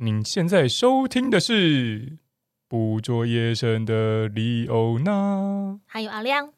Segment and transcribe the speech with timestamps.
[0.00, 2.06] 您现在收听的是
[2.68, 5.10] 《捕捉野生的李欧娜》，
[5.86, 6.52] 还有阿亮。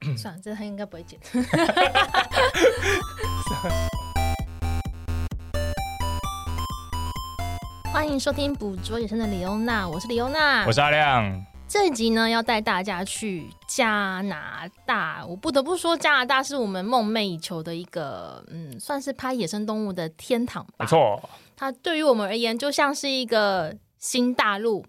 [0.16, 1.20] 算了，这他应该不会剪。
[7.92, 11.44] 欢迎收听《捕捉野生的李欧娜》，我是李欧娜，我是阿亮。
[11.68, 15.22] 这一集呢，要带大家去加拿大。
[15.26, 20.72] 我不得不说，加拿大是我们梦寐以求的一个，嗯，算是拍野生动物的天堂吧。
[20.78, 24.84] 没错，它对于我们而言，就像是一个新大陆。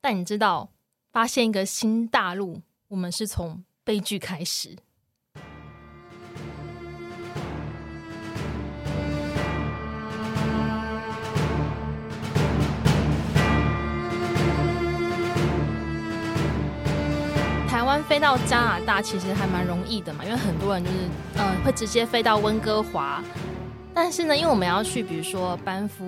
[0.00, 0.70] 但你知道，
[1.12, 4.76] 发现一个新大陆，我们是从悲剧开始。
[17.68, 20.96] 台湾飞到加拿大其实还蛮容易的嘛，因为很多人就是
[21.36, 23.22] 呃会直接飞到温哥华。
[23.94, 26.04] 但是呢，因为我们要去，比如说班夫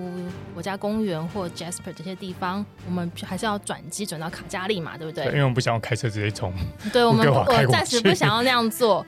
[0.53, 5.25] 国家公园或 Jasper 这些地方，我们还是要转机转到卡加利嘛，对不对？
[5.25, 6.53] 对，因为我们不想要开车直接冲。
[6.93, 9.05] 对， 我们我暂时不想要那样做。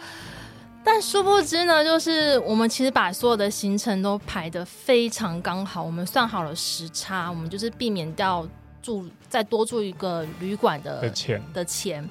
[0.83, 8.45] 但殊不知呢，就是我们其实把所有的行程都排得非常刚好，我们算好了时差，我们就是避免掉
[8.81, 12.05] 住再多住一个旅馆的的钱的钱。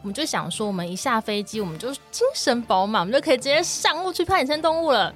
[0.00, 5.12] 我们就想说，我们一下飞机，我们就精神饱满，我们就可以直接上路去拍野生动物了。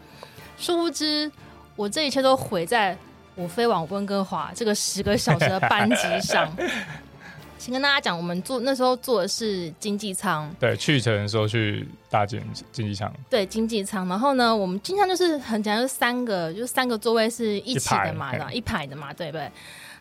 [0.61, 1.30] 殊不知，
[1.75, 2.97] 我这一切都毁在
[3.34, 6.48] 我飞往温哥华这个十个小时的班机上。
[7.58, 14.08] 先跟大家讲，我们坐那时候坐的是经济舱，对，去程的时候去搭经经济舱，对，经济舱。
[14.08, 19.50] 然后呢，我们经常就是很简单，就是三个，就是三个座位是一起的嘛，一排，一排的嘛，对不对？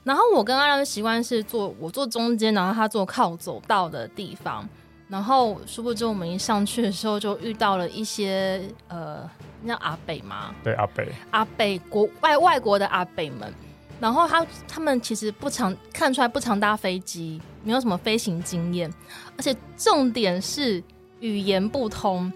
[0.06, 4.68] 然后我跟阿亮的习惯是坐我坐中间，然后他坐靠走道的地方。
[5.10, 9.30] 然后殊不知，我们一上去的时候就遇到了一些呃，
[9.64, 10.54] 那叫阿北吗？
[10.64, 13.52] 对，阿北，阿北国外外国的阿北们。
[14.00, 18.90] 然后他他们其实不常看出来不常搭飞机，没有什么飞行经验，
[19.36, 20.82] 而且重点是
[21.20, 22.32] 语言不通。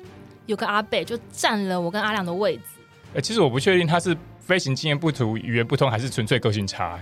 [0.47, 2.63] 有个阿北就占了我跟阿亮的位置。
[3.15, 4.17] 哎，其实我不确定他是。
[4.45, 6.99] 飞行经验不足、语言不通，还是纯粹个性差？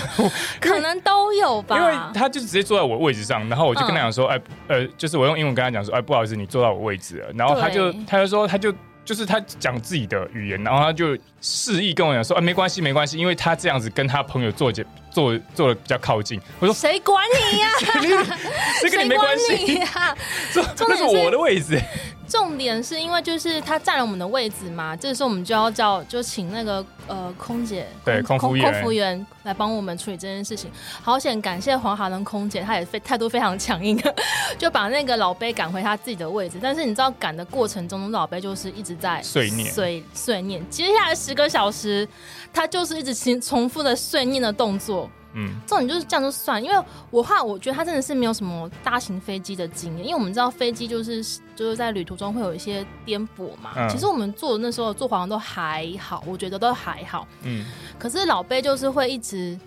[0.60, 1.78] 可能都有吧。
[1.78, 8.72] 因为他就直接坐在我位置上，然后我就跟他讲说：“嗯、哎，呃，就是我用英文跟他讲说：‘哎，不好意思，你坐到我位置了。’然后他就他就说，他就
[9.04, 14.72] 就是他讲自己的语言，然后他就示意跟我讲说：‘啊，没关系，没关系，因为他这样子跟他朋友坐
[15.10, 17.22] 坐坐的比较靠近。’我说：‘谁管
[17.52, 18.36] 你呀、啊？
[18.80, 20.16] 这跟你没关系呀？
[20.52, 21.80] 这这 是我的位置。’
[22.28, 30.70] 重点是因为就是他占了我们的位置嘛，这时候我们就要叫就请那个呃空姐对空服员空服员来帮我们处理这件事情。
[31.02, 33.98] 好险，感谢黄华伦空姐，她也非态度非常强硬，
[34.58, 36.58] 就把那个老贝赶回他自己的位置。
[36.60, 40.62] 但是你知道赶的过程中，老贝就是一直在碎念碎碎念。
[40.68, 42.06] 接下来十个小时，
[42.52, 45.10] 他就是一直重重复的碎念的动作。
[45.34, 51.22] 嗯，重点就是这样就算，因为我话我觉得他真的是没有什么大型飞机的经验，因为我们知道飞机就是
[51.54, 53.72] 就是在旅途中会有一些颠簸嘛。
[53.76, 57.28] 嗯、其实我们坐的那时候坐华航都还好，我觉得都还好。
[57.42, 57.66] 嗯，
[57.98, 59.58] 可是老贝就是会一直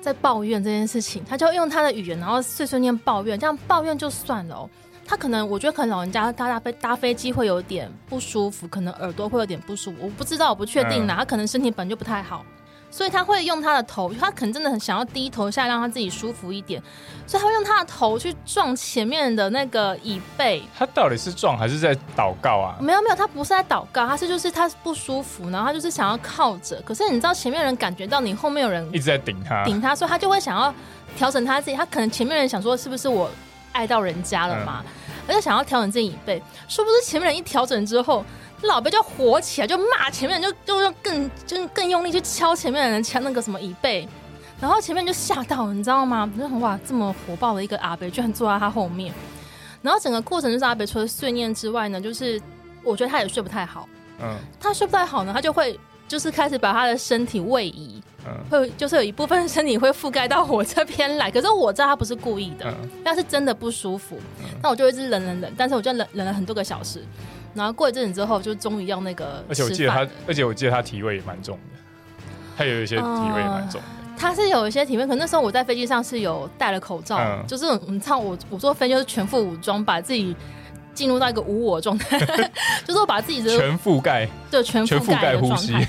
[0.00, 4.68] 在抱怨这件事情，他就用他的语言，然后碎碎念抱怨，这样抱怨就算了。
[5.06, 11.14] 他可能我觉得可能老人家搭搭飞搭飞机会有点不舒服，可能耳朵会有点不舒服，我不知道，我不确定啦。
[11.14, 12.42] 嗯、他可能身体本就不太好。
[12.94, 16.80] 所以他会用他的头，他可能真的很想要低头下来，让他自己舒服一点，
[17.26, 20.62] 所以他会用他的头去撞前面的那个椅背。
[20.78, 22.76] 他到底是撞还是在祷告啊？
[22.80, 26.80] 没有没有，他不是在祷告，他是就是他不舒服，然后他就是想要靠着。
[26.82, 30.72] 可是你知道前面人感觉到你后面有人一直在顶他，顶他，所以他就会想要
[31.16, 31.76] 调整他自己。
[31.76, 33.28] 他可能前面人想说是不是我
[33.72, 34.84] 碍到人家了嘛？
[35.26, 38.24] 他就想要调整自己椅背，殊不知前面人一调整之后。
[38.64, 44.08] 老贝就火起来，就骂前面，就就用更就更用力去敲前面的人，敲那个什么椅背，
[44.60, 46.30] 然后前面就吓到，你知道吗？
[46.38, 49.12] 就很哇，这么火爆的一个阿伯居然坐在他后面，
[49.82, 52.40] 然后整个过程就是阿伯除了碎念之外呢，就是
[52.82, 53.88] 我觉得他也睡不太好，
[54.20, 62.72] 嗯，他睡不太好呢，他就会就是开始把他的身体位移，嗯，会就是有一部分身体会覆盖到我这边来，可是我知道他不是故意的，
[63.04, 64.18] 但是真的不舒服，
[64.62, 67.04] 那我就一直忍忍忍，但是我就忍忍了很多个小时。
[67.54, 69.44] 然后过一阵子之后，就终于要那个。
[69.48, 71.78] 而且我记得他，而且我记得他体味也蛮重的，
[72.56, 73.86] 他有一些体味也蛮重的。
[73.86, 80.34] 呃、他是有一些体味，可那时候我在飞机上是有戴了口罩，嗯、就是你知道我我坐飞就是全副武装，把自己
[80.92, 82.18] 进入到一个无我状态，
[82.84, 85.78] 就是我把自己的全覆盖，对，全覆盖的状态。
[85.78, 85.86] 呼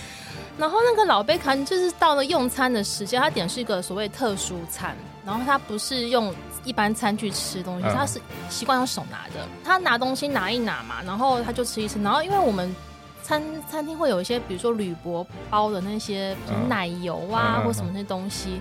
[0.58, 4.96] 然后那个老贝卡就是到了用餐的时间，他点是一个所谓特殊餐，
[5.26, 6.34] 然后他不是用。
[6.66, 8.20] 一般餐具吃东西，他是
[8.50, 9.48] 习惯用手拿的。
[9.64, 12.02] 他拿东西拿一拿嘛，然后他就吃一吃。
[12.02, 12.76] 然后因为我们
[13.24, 16.36] 餐餐厅会有一些，比如说铝箔包的那些
[16.68, 18.60] 奶油啊，嗯、或什么那些东西，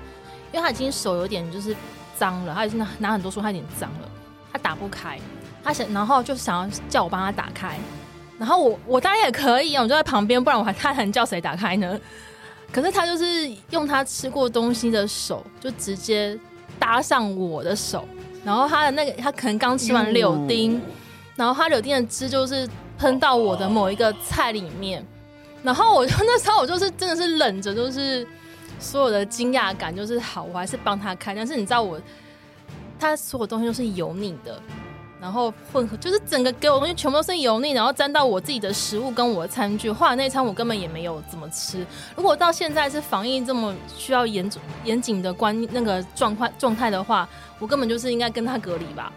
[0.52, 1.74] 因为他已经手有点就是
[2.16, 4.08] 脏了，他已经拿拿很多书，他有点脏了，
[4.52, 5.18] 他打不开，
[5.62, 7.76] 他想，然后就想要叫我帮他打开，
[8.38, 11.98] 然后我我当然也可以啊，我就在旁边，不然我还他还叫谁打开呢？
[12.72, 16.36] 可是他就是用他吃过东西的手，就直接
[16.79, 18.06] 搭上我的手，
[18.44, 20.81] 然后他的那个他可能刚吃完柳丁，
[21.37, 22.69] 然后他柳丁的汁就是。
[22.97, 25.05] 喷到我的某一个菜里面，
[25.65, 28.25] 然后我就那时候我就是真的是忍着，就是
[28.79, 31.35] 所有的惊讶感，就是好，我还是帮他开。
[31.35, 32.00] 但是你知道我，
[32.97, 34.62] 他所有东西都是油腻的，
[35.25, 39.91] 然后混合，就是整个给我东西全部都是油腻，然后沾到我自己的食物跟我的餐具。
[39.91, 41.85] 后来那餐我根本也没有怎么吃。
[42.15, 44.50] 如果到现在是防疫这么需要严
[44.85, 47.26] 严谨的关那个状况状态的话，
[47.59, 49.11] 我根本就是应该跟他隔离吧。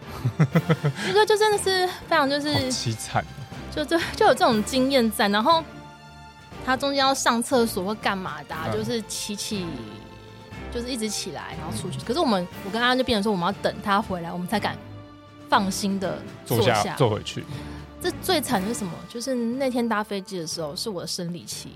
[1.06, 3.22] 这个就真的是非常就是凄惨。
[3.76, 5.62] 就就就有这种经验在，然后
[6.66, 9.66] 他中间要上厕所或干嘛的、就是起起，
[10.74, 12.00] 就是一直起来，然后出去。
[12.06, 14.76] 可是我们，我跟他就变成说，我们要等他回来，我们才敢
[15.50, 17.44] 放心的坐下，坐回去。
[18.02, 18.94] 这最惨的是什么？
[19.10, 21.70] 就是那天搭飞机的时候是我的生理期，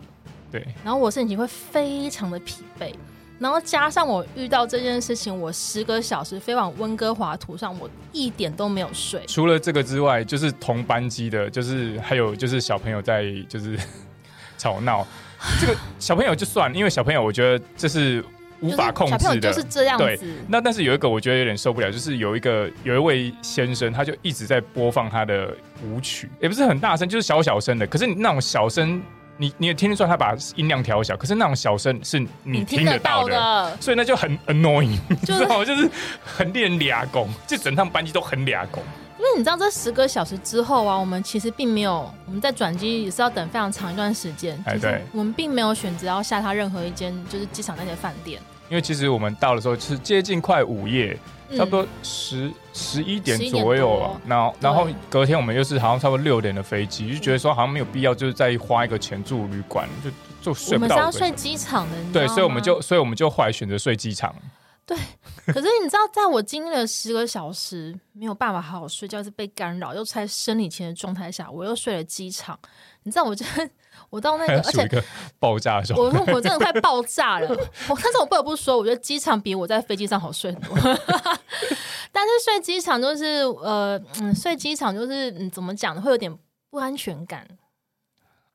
[0.51, 2.93] 对，然后我身体会非常的疲惫。
[3.39, 9.25] 然后加上我遇到这件事情，我十个小时飞往温哥华途上，我一点都没有睡。
[9.25, 13.75] 除了这个之外，就是同班机的，就是还有就是小朋友在就是
[14.59, 15.03] 吵闹。
[15.59, 18.23] 这个小朋友就算，因为小朋友我觉得这是
[18.61, 20.03] 无法控制的，就是这样子。
[20.05, 25.53] 对，那但是有一个我觉得有点受不了，就是有一个有一位先生，他就一直在播放他的
[25.83, 27.85] 舞曲，也不是很大声，就是小小声的。
[27.87, 29.01] 可是你那种小声。
[29.37, 35.65] 你你也听得出来他把音量调小，可是那种小声是你听得到的，到的所以那就很 annoying，就是、你知道吗？
[35.65, 35.89] 就是
[36.23, 38.83] 很令人俩拱，就整趟班级都很俩拱。
[39.21, 44.59] 因为你知道，这十个小时之后啊，我们其实并没有，我们在转机也是要等非常长一段时间。
[44.65, 51.15] 哎，对，我们并没有选择要下他任何一间就是机场那些饭店，因为其实我们到的时候是接近快午夜。
[51.57, 60.09] 差不多十十一点左右啊，然后然后隔天我们又是好像差不多六点的飞机，就觉得说好像没有必要，就是再花一个钱住旅馆，就
[60.41, 60.95] 就睡不到。
[60.95, 64.33] 我们是要睡机场的，对，所以我们就所以我们就后来选择睡机场。
[64.93, 72.59] 对，可是你知道，在我经历了十个小时没有办法好好睡觉，是被干扰又在生理期的状态下，我又睡了机场。
[73.03, 73.69] 你知道，我真的。
[74.09, 75.03] 我到那个，而且
[75.39, 77.47] 爆炸的时候，我我真的快爆炸了。
[77.87, 80.75] 我但是我不得不说，我觉得机场比我在飞机上好睡很多。
[82.11, 86.01] 但是睡机场就是呃，嗯，睡机场就是嗯，怎么讲呢？
[86.01, 86.37] 会有点
[86.69, 87.47] 不安全感。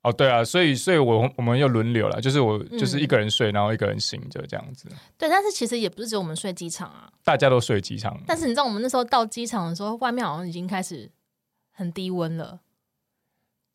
[0.07, 4.87] 哦，对啊，所以所以我我们又轮流了，就是我就是一个人睡，然后一个人醒，就这样子。
[5.17, 8.17] 对，但是其实也不是只有我们睡机场啊，大家都睡机场。
[8.25, 11.11] 但是你知道，我们那时候到机场的时候，外面好像已经开始
[11.73, 12.61] 很低温了。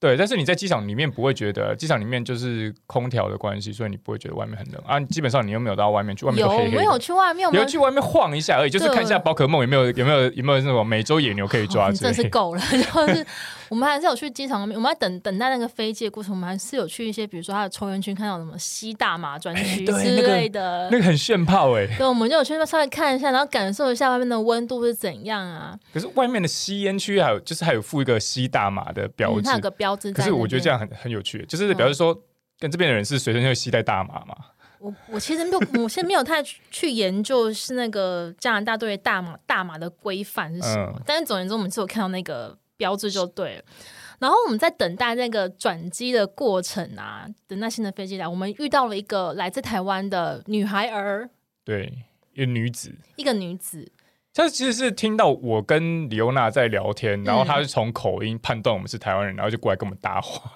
[0.03, 4.99] 对，但是你在机场里面不会觉得，机场里面就是空调的关系，所以你不会觉得外面很冷啊。
[4.99, 7.49] 基本上你又没有到外面去，外面黑黑有没有去外面？
[7.53, 11.93] 有去外面晃一下而已，就是看一下宝可梦有没有有没有有没有那种美洲野牛可以抓。
[11.93, 13.25] 真是够了， 就是。
[13.69, 21.87] 我们还是有去机场，我们在等等待那个飞机的过程，我们还是有去一些，比如说他的抽烟区，看到什么吸大麻专区之类的，欸那个，那个很炫炮哎。
[21.97, 25.75] 对，我们就有去稍微看一下，然后感受一下外面的温度是怎样啊。
[25.91, 30.13] 可是外面的吸烟区还有，就是还有附一个吸大麻的标志，嗯，它有个标志。
[30.13, 32.17] 可是我觉得这样很很有趣，就是表示说，
[32.59, 34.37] 跟这边的人是随身会携带大麻嘛。
[34.79, 43.63] 我我其实没有，我现在没有太去研究是那个加拿大对大麻大麻的规范是什么，嗯，但是总而言之，我们只有看到那个标志就对了。
[44.19, 51.31] 然后我们在等待那个转机的过程啊，等待新的飞机来，我们遇到了一个来自台湾的女孩儿，
[51.65, 51.93] 对，
[52.35, 53.91] 一个女子，一个女子。
[54.35, 60.51] 她其实是听到我跟李欧娜在聊天，然后他是从口音判断我们是台湾人，然后就过来跟我们搭话。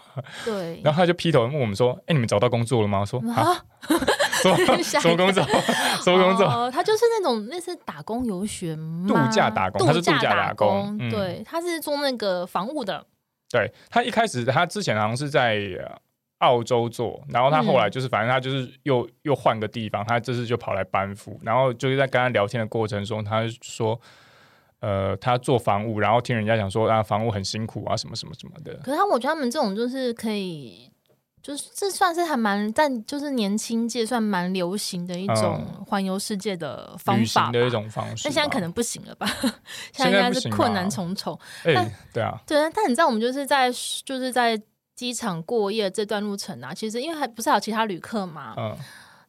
[0.46, 3.52] 对， 然后他就劈头问我们说：“哎，你们找到工作了吗？”我说：“啊，
[4.42, 5.44] 什么什么工作？
[6.02, 9.04] 什么工作？”他就是那种类似打工游学吗？
[9.06, 13.04] 度假打工，他是度假打工，对，他是做那个房务的。
[13.50, 15.60] 对，他一开始，他之前好像是在
[16.38, 24.00] 澳洲做，然后他后来就是，反正他就是又又换个地方，他这次就跑来班夫，然后就是在跟他聊天的过程中，他说，
[24.80, 28.74] 呃，他做房屋，然后听人家讲说啊，房屋很辛苦啊，什么什么什么的。
[28.84, 30.90] 可是他，我觉得他们这种就是可以。
[31.42, 38.24] 就是这算是还蛮，但就是年轻界算蛮流行的一种环游世界的方法的一种方式。
[38.24, 39.28] 但现在可能不行了吧？
[39.92, 41.38] 现在应该是困难重重。
[41.62, 42.68] 哎，对啊，对啊。
[42.74, 43.70] 但你知道，我们就是在
[44.04, 44.60] 就是在
[44.96, 48.76] 机场过夜这段路程啊，其实因为还不是还有其他旅客嘛，嗯，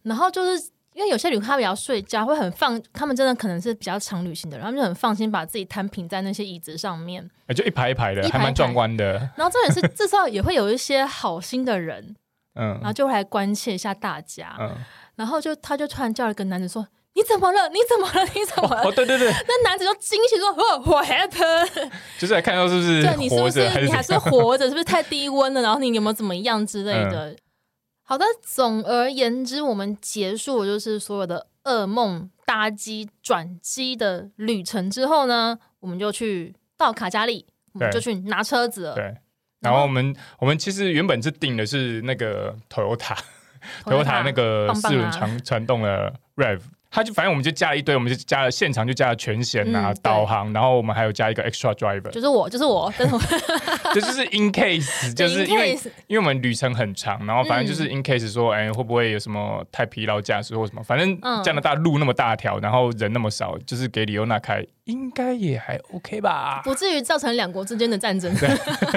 [0.02, 0.72] 然后就是。
[0.94, 9.14] 因为有些旅客他比较睡觉，会很放，他们真的可能是比较长旅行的人，他们就很放心把自己摊平在那些椅子上面，就一排一排的，一排一排还蛮壮观的。
[9.36, 12.16] 然后这也是这时候也会有一些好心的人，
[12.56, 14.76] 嗯，然后就会来关切一下大家，嗯，
[15.18, 17.68] 然后就他就突然叫了一个男子说：“你怎么了？
[17.70, 18.30] 你怎么了？
[18.36, 23.02] 你怎么了？”哦，对对对，那男子就惊喜说：“哦，What happened？” 就是来看到是不是？
[23.02, 24.66] 对，你是不是你还是活着？
[24.66, 25.64] 是不是太低温了？
[25.64, 27.32] 然后你有没有怎么样之类的？
[27.32, 27.38] 嗯
[28.04, 38.96] 好的，总而言之，我们结束就是所有的噩梦搭机转机的旅程之后呢，我们就去到卡加利，我们就去拿车子了。
[38.96, 39.14] 对，
[39.60, 46.62] 然后我们我们其实原本是订的是那个 Toyota，Toyota 那个四轮传传动的 Rev。
[46.90, 52.92] 他就反正我们就加了一堆，我们就加了现场就加了全险啊、嗯、导航，然后我们还有加一个 extra driver，就是我，就是我，
[53.94, 55.78] 就 就是 in case，就是因为
[56.08, 60.82] 因为我们旅程很长，然后反正就是 in case 说，哎、欸，会不会有什么太疲劳驾驶或什么？
[60.82, 68.34] 反正加拿大路那么大条，然后人那么少，就是给李欧娜开，应该也还 OK 吧，不至于造成两国之间的战争，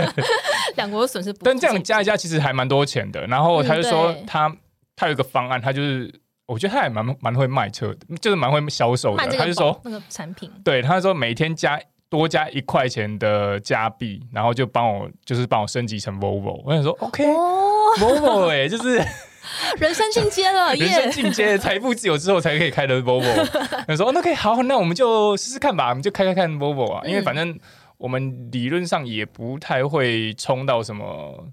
[0.76, 1.32] 两国的损失。
[1.42, 3.26] 但这样加一加，其实还蛮多钱的。
[3.26, 4.56] 然后他就说他，他
[4.97, 6.20] 他有一个方案，他就是。
[6.50, 9.25] 我觉得他也蛮蛮会卖车的，就是蛮会销售的。
[9.38, 16.61] 他就说那个产品，对，他就说每天加多加一块钱的加币，然后就帮我就是帮我升级成 Volvo。
[16.64, 18.97] 我想说，OK，Volvo 哎， 就是
[19.78, 23.33] 人生进阶了， 人生进阶，财富自由之后才可以开的 Volvo。
[23.87, 27.57] 他说，那可以好，那我们就试试看吧，我们就开开看 Volvo 啊，因为反正
[27.97, 31.47] 我们理论上也不太会冲到什么。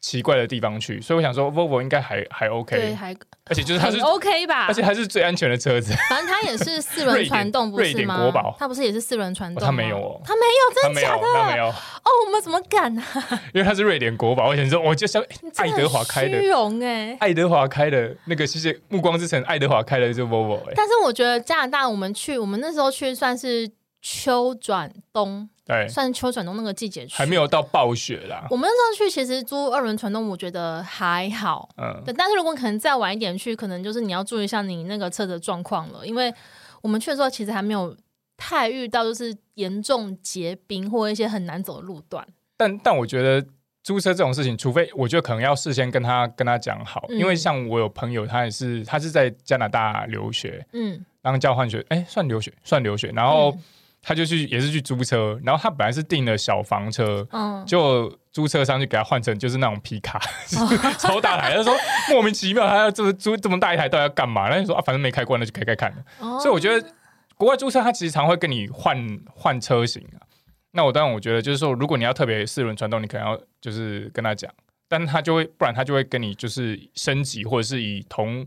[0.00, 3.14] 奇怪的地方去，所以我想说，Volvo 应该还还 OK，对，还
[3.50, 5.92] 而且就是它是 OK 吧，而且还是最安全的车子。
[6.08, 8.16] 反正它也是四轮传动，不是吗？
[8.18, 9.64] 国宝，它不是也是四轮传动？
[9.64, 11.22] 它没有哦，它没有，真的假的？
[11.34, 13.04] 它没有哦，我们怎么敢啊？
[13.52, 15.22] 因为它是瑞典国宝，我想说，我就像
[15.56, 20.72] 爱德华开的，虚荣哎，爱德华开的那个，谢谢《暮光之城》，爱德华开的就是 Volvo 哎。
[20.76, 23.68] 但是我觉得加拿大，我们去，我们那时候去算是
[24.00, 25.48] 秋转冬。
[25.64, 28.46] 对，算秋转冬那个季节去，还没有到暴雪啦。
[28.48, 31.68] 我们那时候去，其实租二轮传动，我觉得还好。
[31.76, 32.14] 嗯，对。
[32.14, 36.32] 但是如果可能再晚一点去，可能就是你要注意一下你那个车的状况了，因为
[36.80, 37.94] 我们去的时候其实还没有
[38.38, 42.26] 太遇到就是严重结冰或一些很难走的路段。
[42.56, 43.46] 但但我觉得
[43.82, 53.50] 租车这种事情，除非我觉得可能要事先跟他跟他讲好，嗯，因为像我有朋友，他也是他是在加拿大留学，嗯，当交换学，哎，算留学算留学，然后。
[53.50, 53.62] 嗯
[54.08, 60.18] 他就去也是去租车，然后他本来是订了小房车，嗯，就租车商就给他换成就是那种皮卡，
[60.56, 61.54] 哦、超大台。
[61.54, 61.76] 他说
[62.08, 64.48] 莫名其妙，他要这么租这么大一台，到底要干嘛？
[64.48, 65.92] 那就说啊，反正没开过，那就开开看。
[66.20, 66.88] 哦、所以我觉得
[67.36, 70.24] 国外租车，他其实常会跟你换换车型啊。
[70.70, 74.50] 那我当然我觉得就是说，如果你要特别四轮传动，你可能要就是跟他讲，
[74.88, 78.46] 但他就会不然他就会跟你就是升级，或者是以同。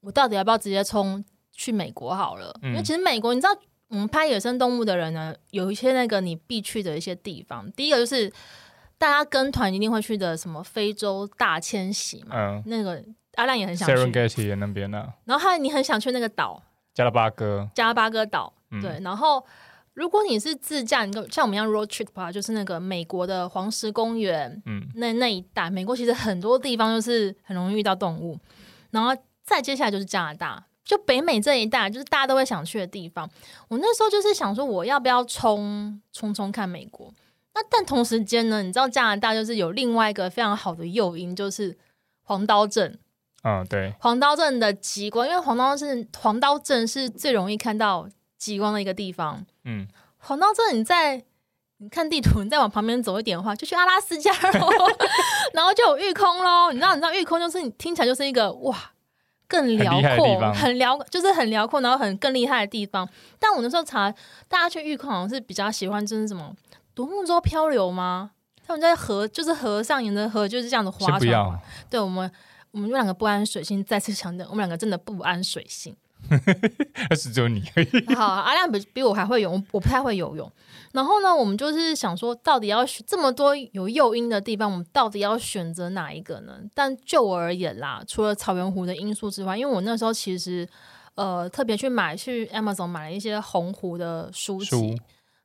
[0.00, 2.54] 我到底要不要直接冲去美国好了？
[2.60, 3.56] 嗯、因为其实美国，你知道，
[3.88, 7.72] 我们拍野生动物的人呢，有一些那个你必去的一些地方。
[7.72, 8.30] 第一个就是。
[9.00, 12.36] 大家跟团一定会去的什么非洲大迁徙嘛？
[12.36, 13.02] 嗯，那个
[13.36, 13.94] 阿亮也很想去。
[13.94, 15.10] Serengeti 那边呢？
[15.24, 18.52] 然后还有你很想去那个岛，加拉巴哥，加拉巴哥岛。
[18.70, 19.42] 嗯、对，然后
[19.94, 28.38] 如果你是自驾，你像我们一样 road trip 的话，就是那个美国的黄石公园，嗯，那那一带，美国其实很多地方就是很容易遇到动物。
[28.90, 33.26] 然后再接下来就是加拿大，就北美这一带，就是大家都会想去的地方。
[33.68, 37.10] 我那时候就是想说，我要不要冲冲冲看美国？
[37.60, 41.76] 那但同时间呢，你知道加拿大就是有另外一个非常好的诱因，就是
[42.22, 42.98] 黄刀镇。
[43.42, 49.44] 嗯，对，黄刀镇的极光，因为黄刀镇黄刀镇是最容易看到极光的一个地方。
[49.64, 49.86] 嗯，
[50.16, 51.22] 黄刀镇你在
[51.78, 54.68] 你看地图，你再往旁边走一点的话，就去阿拉斯加喽，
[55.52, 56.70] 然后就有玉空喽。
[56.72, 58.92] 你知道，你知道玉空就是你听起来就是一个哇，
[59.48, 63.08] 更辽阔、很辽，就是很辽阔，然后很更厉害的地方。
[63.38, 64.10] 但我那时候查，
[64.48, 66.54] 大家去玉空好像是比较喜欢就是什么
[67.00, 68.32] 独木舟漂流吗？
[68.66, 71.60] 他们在河，就是河上沿着河就是这样的划船。
[71.88, 72.30] 对我们。
[72.72, 75.92] 我们两个不安水性，再次强调，我们两个真的不安水性。
[77.10, 77.60] 那是只有你
[78.14, 80.48] 好，阿亮比比我还会游，我不太会游泳。
[80.92, 86.60] 然后呢，我们就是想说，到底要这么多有诱因的地方，我们到底要选择哪一个呢？
[86.72, 90.68] 但就我而言啦，除了草原湖的因素之外，因为我那时候其实
[91.16, 94.96] 呃特别去买去 Amazon 买了一些红湖的书籍，书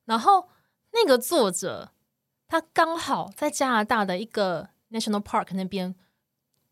[0.06, 0.48] 然后
[0.96, 1.92] 那个作者
[2.48, 5.94] 他刚好在加拿大的一个 National Park 那边。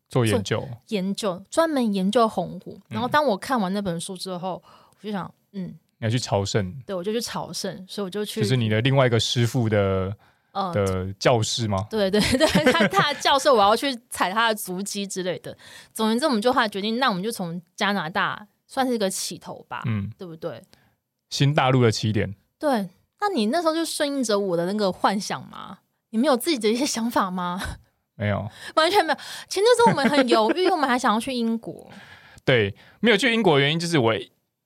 [0.06, 2.78] 做研究，研究专门研究红湖。
[2.88, 4.62] 然后当我看完那本书之后，
[5.00, 5.66] 我就想，嗯，
[5.98, 10.14] 你要去朝圣，对，我就去朝圣，所以我就去，就是你的另外一个师傅的，
[10.52, 11.84] 呃，的教室吗？
[11.90, 15.56] 对对对，他他的教室，我要去踩他的足迹之类的。
[15.92, 20.62] 总言之，我们就后来决定，那我们就从加拿大算是一个起头吧，嗯，对不对？
[21.30, 22.36] 新大陆的起点。
[22.58, 22.88] 对，
[23.26, 25.78] 那你那时候就顺应着我的那个幻想吗？
[26.10, 27.60] 你们有自己的一些想法吗？
[28.16, 29.18] 没有， 完全没有。
[29.48, 31.90] 其实那时候我们很犹豫，我们还想要去英国。
[32.44, 34.14] 对，没有去英国的原因就是我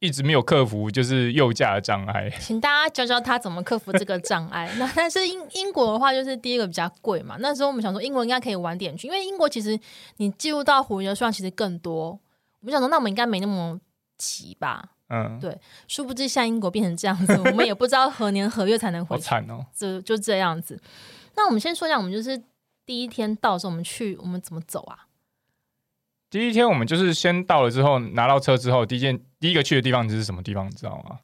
[0.00, 2.28] 一直没有克服就是右驾的障碍。
[2.40, 4.70] 请大家教教他怎么克服这个障碍。
[4.78, 7.36] 那但是英英国的话，就是第一个比较贵嘛。
[7.38, 9.78] 那时候我们想说英国应该可以晚点去，因为英国其实
[10.16, 12.18] 你进入到湖的数量其实更多。
[12.60, 13.80] 我们想说，那我们应该没那么
[14.18, 14.90] 急吧？
[15.08, 15.58] 嗯，对。
[15.86, 19.24] 殊不知，像英国变成这样子，我们也不知道何年何月才能回 去。
[19.24, 19.64] 好惨哦！
[19.76, 20.80] 就就这样子。
[21.36, 22.42] 那我们先说一下，我们就是。
[22.88, 25.08] 第一天到的时候，我们去，我们怎么走啊？
[26.30, 30.64] 第一天我们就是先到了之后，拿到车之后，第一件第一个去的地方是什么地方？
[30.66, 31.18] 你知道吗？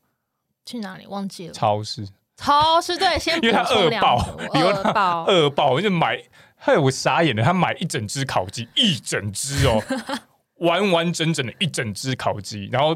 [0.67, 1.07] 去哪里？
[1.07, 1.55] 忘记了。
[1.55, 2.07] 超市。
[2.37, 6.23] 超市对，先因为他饿爆，饿爆，饿爆，我就买，
[6.55, 7.43] 害我傻眼了。
[7.43, 9.83] 他买一整只烤鸡，一整只哦，
[10.61, 12.95] 完完整整的一整只烤鸡，然后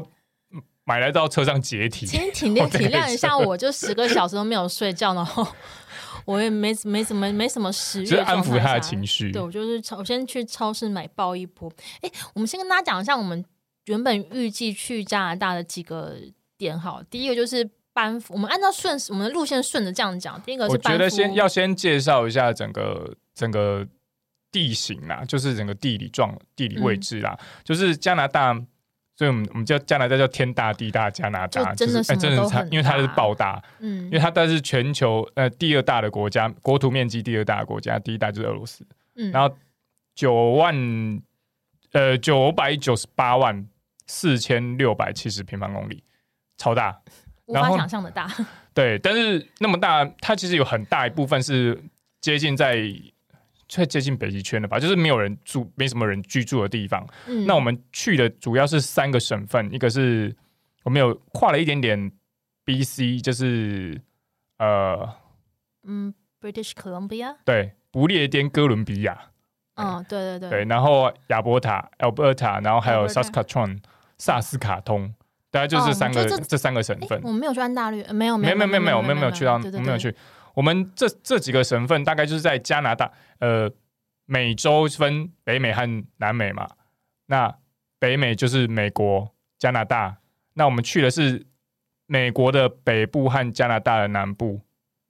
[0.89, 2.07] 买来到车上解体。
[2.07, 5.47] 请体谅体谅一下，我就十个小时都没有睡觉，然后。
[6.25, 9.31] 我也没没什么没什么食欲，就是安抚他的情绪。
[9.31, 11.71] 对，我就是，我先去超市买爆一波。
[12.01, 13.43] 哎，我们先跟大家讲一下，我们
[13.85, 16.17] 原本预计去加拿大的几个
[16.55, 16.79] 点。
[16.79, 20.39] 好，第一个就是班夫，我们按照顺我们的路线顺着这样讲。
[20.43, 23.87] 第一个是，我觉得先要先介绍一下整个整个
[24.51, 28.53] 地形啦，就是整个地理状地理位置啦，嗯、就是加拿大。
[29.19, 38.81] 所以，我们我们叫加拿大叫天大地大加拿大，真的是，真的是，因为它是爆大，嗯，因为它但是全球呃第二大的国家，国土面积第二大的国家，第一大就是俄罗斯，
[39.17, 39.53] 嗯，然后
[40.15, 41.21] 九万
[41.91, 43.67] 呃九百九十八万
[44.07, 46.01] 四千六百七十平方公里，
[46.57, 46.97] 超大，
[47.47, 48.25] 无法想象的大，
[48.73, 51.77] 对，但是那么大，它其实有很大一部分是
[52.21, 52.89] 接近在。
[53.69, 57.07] 最接近北极圈了吧，就是没有人住，没什么人居住的地方。
[57.27, 60.35] 嗯、那我们去的主要是三个省份，一个是
[60.83, 62.11] 我们有跨了一点点
[62.65, 64.01] BC，就是
[64.57, 65.07] 呃，
[65.83, 69.17] 嗯，British Columbia，对，不列颠哥伦比亚。
[69.75, 70.49] 嗯，对对对。
[70.49, 73.79] 对，然后亚伯塔 Alberta，然后还有 Saskatchewan
[74.17, 75.13] 萨斯卡通，
[75.51, 77.21] 大概就是这三个、哦、这，三个省份。
[77.23, 80.13] 我们没有去安大略，没有没有没有没有没有，没有去到，没有去。
[80.59, 83.71] 我们这这几个省份大概就是在加拿大，呃，
[84.25, 86.69] 美洲分北美和南美嘛。
[87.27, 87.55] 那
[87.97, 90.17] 北美就是美国、加拿大。
[90.55, 91.45] 那我们去的是
[92.07, 94.59] 美国的北部和加拿大的南部，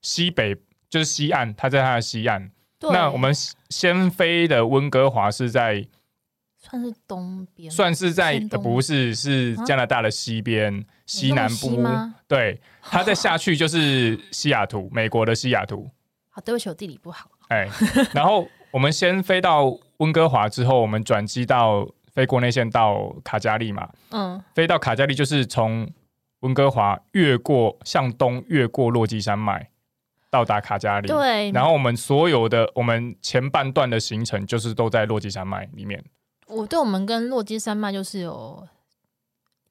[0.04, 0.56] 西北
[0.88, 2.52] 就是西岸，它在它的西岸。
[2.82, 3.34] 那我们
[3.70, 5.88] 先飞的温哥华是在。
[6.70, 11.84] 算是东边，算是在不是是加拿大的西边、啊、西南部，
[12.28, 15.90] 对，它再下去就是西雅图， 美国的西雅图。
[16.30, 17.32] 好，对不起，我地理不好。
[17.48, 17.68] 哎，
[18.14, 23.90] 然后我们先飞到温哥华之后，我们转机到飞国内线到卡加利嘛。
[24.12, 25.90] 嗯，飞到卡加利就是从
[26.42, 29.70] 温哥华越过向东越过落基山脉
[30.30, 31.08] 到达卡加利。
[31.08, 36.04] 对，然后我们所有的我们前半段的行程就是都在落基山脉里面。
[36.50, 38.68] 我对我们跟洛基山脉就是有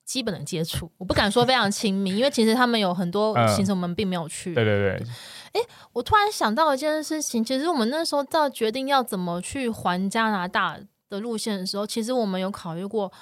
[0.05, 4.55] 基本的接触，我不敢说非常亲密，因为其实他们有很多行程我们并没有去。
[4.55, 5.07] 对对对。
[5.53, 5.61] 哎，
[5.93, 10.79] 我突然想到一件事情，其实我们那时候在决定要怎么去环加拿大
[11.11, 13.13] 的路线的时候，其实我们有考虑过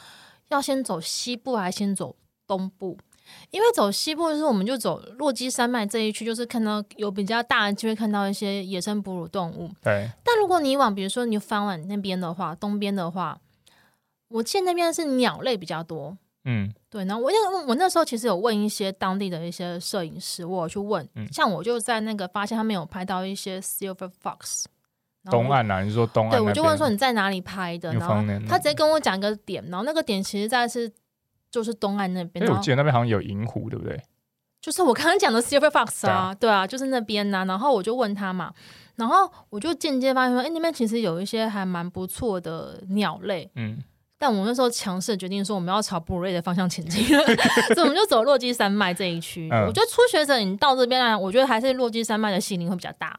[0.49, 2.15] 要先走西部还是先走
[2.47, 2.99] 东部。
[3.51, 9.69] 因为走西部的时候，我们就走落基山脉这一区，就是看到有比较大的机会看到一些野生哺乳动物。
[9.83, 10.09] 对。
[10.23, 13.41] 但如果你往比如说 Newfoundland 那边的话，东边的话，
[14.29, 16.17] 我记得那边是鸟类比较多。
[16.45, 17.05] 嗯，对。
[17.05, 17.31] 然后我
[17.67, 24.65] 我那时候其实有问一些当地的一些摄影师，我有去问，嗯、像我就在那个发现他们有拍到一些 Silver Fox。
[25.31, 26.31] 东岸啊，你说东岸？
[26.31, 27.93] 对，我就问说你在哪里拍的？
[27.95, 28.17] 然后
[28.49, 30.93] 他直接跟我讲一个点，然后那个点其实在是。
[31.49, 33.99] 就是东岸那边，哎，我记得那边好像有银湖，对不对？
[34.61, 37.45] 就是我刚刚讲的 Silver Fox 啊，对啊，就是那边呐、啊。
[37.47, 38.53] 然后我就问他嘛，
[38.97, 43.83] 然后我就间接发现说，哎，那边其实有一些还蛮不错的鸟类，嗯。
[44.19, 49.49] 但我们那时候强势决定说，我们要朝哺乳类的方向前进，所以我们就走落基山脉这一区。
[49.51, 53.19] 嗯、我觉得初学者你到这边来，我觉得还是落基山脉的吸引力会比较大，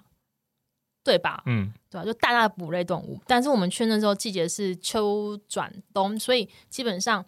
[1.04, 1.44] 对吧？
[1.46, 2.06] 嗯，对吧、啊？
[2.06, 3.20] 就大大的哺乳类动物。
[3.28, 7.26] 但是我们去那时候季节是秋转冬，所以基本上。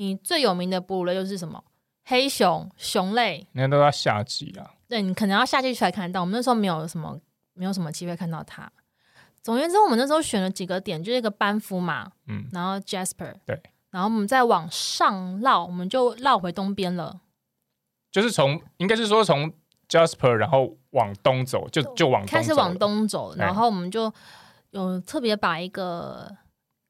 [0.00, 1.60] 你最有名的哺乳类就是什么？
[2.04, 4.70] 黑熊、熊类，那都要夏季啊。
[4.88, 6.20] 对，你可能要夏季去才看得到。
[6.20, 7.20] 我们那时候没有什么，
[7.54, 8.70] 没有什么机会看到它。
[9.42, 17.20] 总而言之，我们那时候选了几个点，就是一个班夫嘛，嗯，然后 Jasper，对，然后我们再往上绕，我们就绕回东边了。
[18.10, 19.52] 就是从，应该是说从
[19.88, 24.12] Jasper，然后往东走，就就往东开始往东走，然后我们就
[24.70, 26.36] 有特别把一个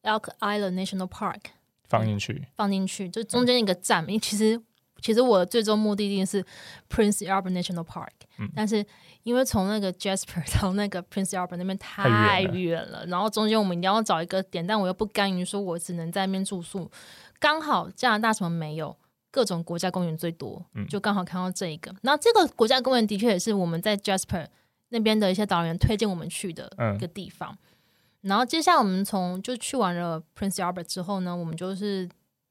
[0.03, 1.41] Elk Island National Park。
[1.89, 4.05] 放进去，放进去，就中间一个站。
[4.09, 4.61] 因为其实，
[5.01, 6.45] 其实我最终目的地是
[6.89, 8.09] Prince Albert National Park，
[8.39, 8.85] 嗯，但是
[9.23, 16.91] 因为从那个 Jasper 到那个 Prince Albert 那边太远了，了然后中间我们一定要找一个点，但我又不甘于说我只能在那边住宿。
[17.39, 18.97] 刚好加拿大什么没有，
[19.31, 21.95] 各种国家公园最多，嗯，就刚好看到这一个。
[22.03, 24.47] 那这个国家公园的确也是我们在 Jasper
[24.89, 27.53] 那边的一些导员推荐我们去的一个地方。
[27.53, 27.59] 嗯
[28.23, 32.07] 然后接下来我们从就去完了 Prince Albert 之后呢，我们就是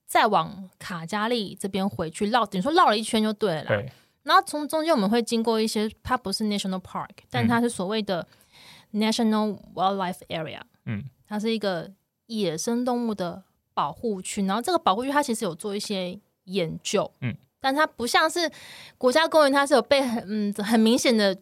[0.07, 3.65] 再往卡加利这边回去绕，等于说绕了一圈就对了。
[3.65, 3.91] 对。
[4.23, 8.25] 然后从中间我们会经过一些，它不是 National Park，但它是所谓的
[8.93, 10.61] National Wildlife Area。
[10.85, 11.03] 嗯。
[11.27, 11.91] 它是一个
[12.27, 13.43] 野生动物的
[13.73, 17.11] 保护区，然后这个保护区它其实有做一些研究。
[17.21, 17.35] 嗯。
[17.59, 18.49] 但它不像是
[18.97, 21.37] 国家公园，它是有被很嗯很明显的。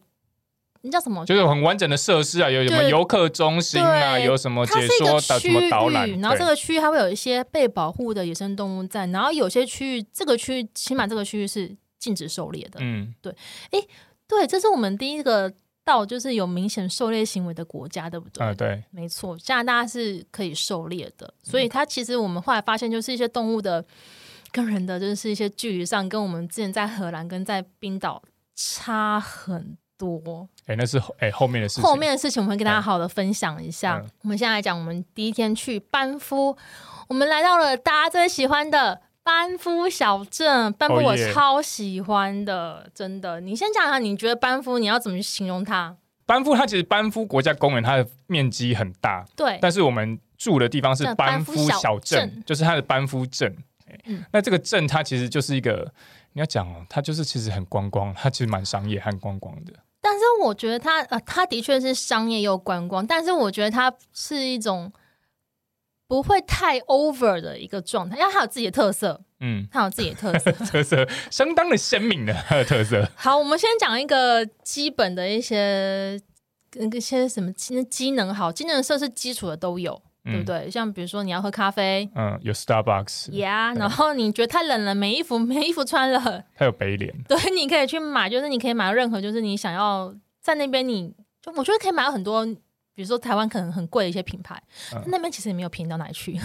[0.86, 1.24] 那叫什么？
[1.26, 6.08] 就是有很完整的设施啊，有什么游客中心啊，有什么解说的什么导览。
[6.20, 12.78] 然后这个区域它会有一些被保护的野生动物在，然后有些区域这个区域起码这个区域是禁止狩猎的。
[12.80, 13.34] 嗯，对。
[13.70, 13.80] 哎，
[14.28, 15.52] 对，这是我们第一个
[15.84, 18.44] 到就是有明显狩猎行为的国家，对不对？
[18.44, 23.84] 啊，对，没错，加拿大是可以狩猎的，所以它其实我们后来发现，就是一些动物的
[24.50, 28.22] 跟人的就是一些距离上，跟我们之前在荷兰跟在冰岛
[28.54, 30.48] 差很多。
[30.66, 31.84] 哎，那是哎后面的事情。
[31.84, 33.96] 后面的事情我们会跟大家好好的分享一下。
[34.04, 36.56] 嗯、我们现在来讲，我们第一天去班夫，
[37.08, 40.72] 我们来到了大家最喜欢的班夫小镇。
[40.72, 43.40] 班夫我超喜欢的，哦、真的。
[43.40, 45.96] 你先讲一下，你觉得班夫你要怎么去形容它？
[46.24, 49.58] 班夫它其实班夫国家公园，它的面积很大，对。
[49.62, 53.56] 但是我们住的地方是班夫小镇，就是它的班夫镇。
[54.06, 55.90] 嗯、那这个镇它其实就是一个，
[56.32, 59.72] 你要讲哦，它就是其实很观光，它其实蛮商业和观光的。
[60.08, 64.92] 但是我觉得它呃，它的确是商业又观光，但是我觉得它是一种
[66.06, 73.04] 不会太 over 的一个状态，因为它有自己的特色，嗯，它有自己的特色， 特色相当的鲜明的它的特色。
[73.16, 76.20] 好，我们先讲一个基本的一些
[76.74, 80.00] 那个些什么机机能好，机能设施基础的都有。
[80.26, 80.68] 对不对？
[80.70, 92.44] 像比如说你要喝咖啡，嗯，有 Starbucks，呀然后你觉得太冷了，没衣服，没衣服穿了， 它有北脸，对，你可以去买，就是你可以买到任何，就是你想要在那边，你就我觉得可以买到很多，
[92.94, 94.60] 比如说台湾可能很贵的一些品牌，
[94.94, 96.38] 嗯、那边其实也没有便宜到哪里去。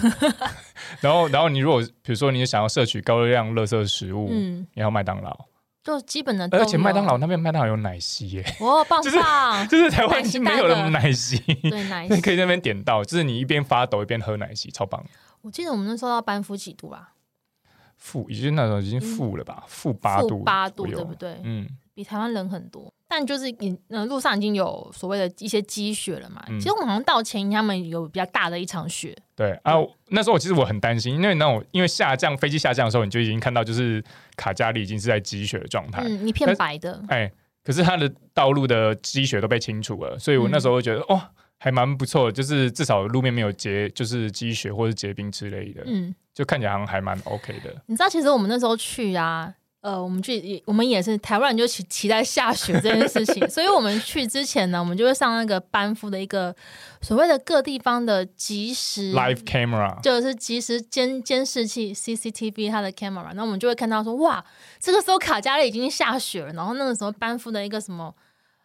[1.00, 5.36] 然后，然后你如果比如说你想要摄取高热量、垃圾食物，嗯，你要麦当劳。
[5.82, 15.04] 就基本的，而且麦当劳那边麦当劳有奶昔耶， 哦，棒棒， 就是台湾已经没有了奶昔，对 奶昔可以在那边点到，就是你一边发抖一边喝奶昔，超棒。
[15.40, 17.10] 我记得我们那时候要班夫几度啊？
[17.96, 19.64] 负，已经那时候已经负了吧？
[19.66, 21.40] 负八度，八度对不对？
[21.42, 21.68] 嗯。
[21.94, 26.42] 比台湾冷很多，但就是已呃路上已经有所谓的一些积雪了嘛。
[26.48, 29.14] 嗯、其实我们好像到前他们有比较大的一场雪。
[29.36, 29.74] 对啊，
[30.08, 34.02] 那时候我其实我很担心，因为那种因为下降飞机下降的时候，你就已经看到就是
[34.34, 37.04] 卡加利已经是在积雪的状态，嗯，一片白的。
[37.08, 37.30] 哎，
[37.62, 41.22] 可是它的道路的积雪都被清除了，所以我那时候会觉得、嗯、哦。
[41.64, 47.72] 还蛮不错的，就是至少路面没有结，就是积雪或者结冰之类的，嗯，就看起来好像还蛮 OK 的。
[47.86, 49.54] 你知道，其实我们那时候去啊。
[49.82, 56.54] 呃，我们去，我们也是台湾人，就期期待下雪这件事情，所以我们去之前呢，我们就会上那个班夫的一个
[57.00, 64.44] 所谓的各地方的即时 live camera，就是即时监监视器 CCTV 它的 camera，那我们就会看到说，哇，
[64.80, 68.14] 这个时候卡加利已经下雪了，然后那个时候班夫的一个什么。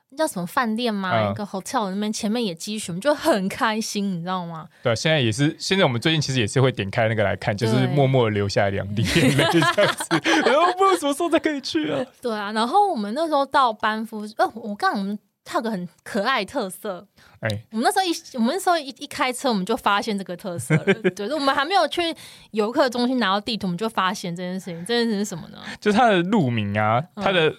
[0.09, 1.11] 那叫什么饭店吗？
[1.11, 4.65] 嗯、一个 hotel 那边前面也积雪，我们就很开心，你知道吗？
[4.81, 10.05] 对，现在也是，现在我们最近其实也是会点开那个来看，就是默默留下两滴眼泪这样子。
[10.47, 12.05] 然后不知道什么时候才可以去啊？
[12.21, 17.05] 对啊，然后我们那时候到班夫，呃，我刚刚我们他有个很可爱特色，
[17.41, 20.93] 哎、欸，我们那时候一我们那时候一一开车，我们就发现这个特色了。
[21.15, 22.15] 对，我们还没有去
[22.51, 24.85] 游客中心拿到地图，我们就发现这件事情。
[24.85, 25.57] 这件事情是什么呢？
[25.81, 27.53] 就是它的路名啊，它的。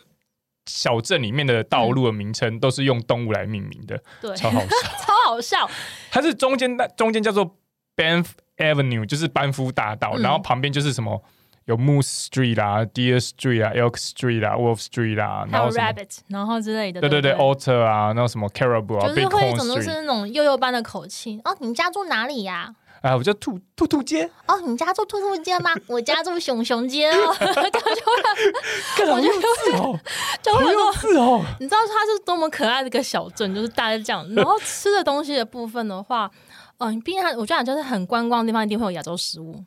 [0.69, 4.67] 嗯小镇里面的道路的名称都是用动物来命名的，对，超好笑，
[5.01, 5.71] 超好笑。
[6.11, 7.57] 它是中间中间叫做
[7.97, 8.27] Banff
[8.59, 11.23] Avenue，就是班夫大道，嗯、然后旁边就是什么
[11.65, 17.01] 有 Moose Street 啦、Deer Street 啊、Elk Street 啊、Wolf Street 啦，然后 Rabbit，然后之类的。
[17.01, 21.41] 对对对，Otter 啊，然后什么 Caribou 啊，就是会总都是那种幼幼般的口气。
[21.45, 22.65] 哦，你家住哪里呀？
[22.65, 22.75] 啊，
[23.17, 24.29] 我叫兔兔兔街。
[24.47, 25.71] 哦，你家住兔兔街吗？
[25.87, 27.35] 我家住熊熊街哦。
[28.97, 29.35] 就会，我觉得
[29.79, 29.99] 哦，
[30.43, 34.29] 就会说哦，你知道它是多么可爱的一个小镇，就是大家这样。
[34.35, 36.31] 然后吃的东西的部分的话，
[36.79, 39.65] 嗯、呃，毕竟它，我觉得就是很观光的地方，一定会有亚洲食物。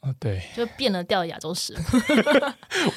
[0.00, 1.78] 哦，对，就变了调的亚洲食物，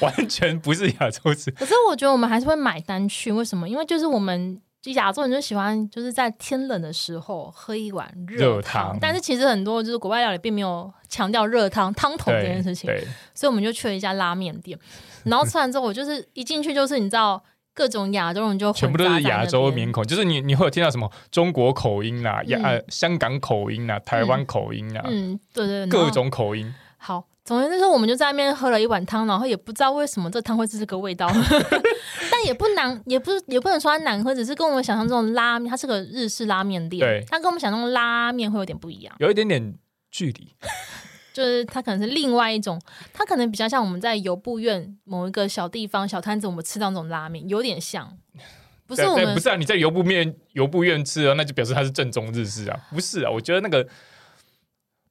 [0.04, 1.50] 完全不是亚洲食。
[1.52, 3.68] 可是我觉得我们还是会买单去，为什么？
[3.68, 4.60] 因为就是我们。
[4.84, 12.90] 就亚洲人就喜欢就是在天冷的时候喝一碗热汤，汤但是其实很多就是国外料理并没有强调热汤汤头这件事情，
[13.34, 14.78] 所以我们就去了一家拉面店，
[15.22, 17.42] 然后吃完之后，我就是一进去就是你知道
[17.72, 26.74] 各种亚洲人就全部都是亚洲面孔，就是你你会有听到什么中国口音啊、亚、嗯、香港口音啊、台湾口音啊，嗯，对对，各种口音。
[26.98, 27.24] 好。
[27.44, 31.30] 总之就是，我们就在那边喝了一碗汤，然后也不知道为什么这汤会是这个味道，
[32.32, 39.74] 但也不难，也不也不能说它难喝，只是跟我们想象中的拉面，它是个日式拉面店，对，它跟我们想象中的拉面会有点不一样，有一点点
[40.10, 40.54] 距离，
[41.34, 42.80] 就是它可能是另外一种，
[43.12, 48.16] 它可能比较像我们在油布院某一个小地方小摊子，我们吃到那种拉面有点像，
[48.88, 53.86] 不是我们不是啊，你在油布面油布院吃啊，那就表示它是正宗日式啊，不是啊，我觉得那个。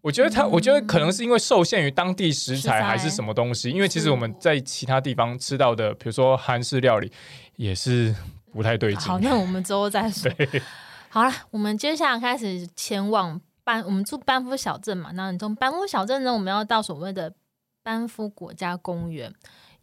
[0.04, 7.10] 我觉得他，我觉得可能是因为受限于当地食材还是什么东西，因为其实我们在其他地方吃到的，比如说韩式料理，
[7.56, 8.14] 也是
[8.52, 9.08] 不太对劲。
[9.08, 10.30] 好，那我们之后再说。
[11.08, 15.12] 好了，我们接下来开始前往班，我们住班夫小镇嘛。
[15.14, 17.34] 那你从班夫小镇呢，我们要到所谓的
[17.82, 19.34] 班夫国家公园。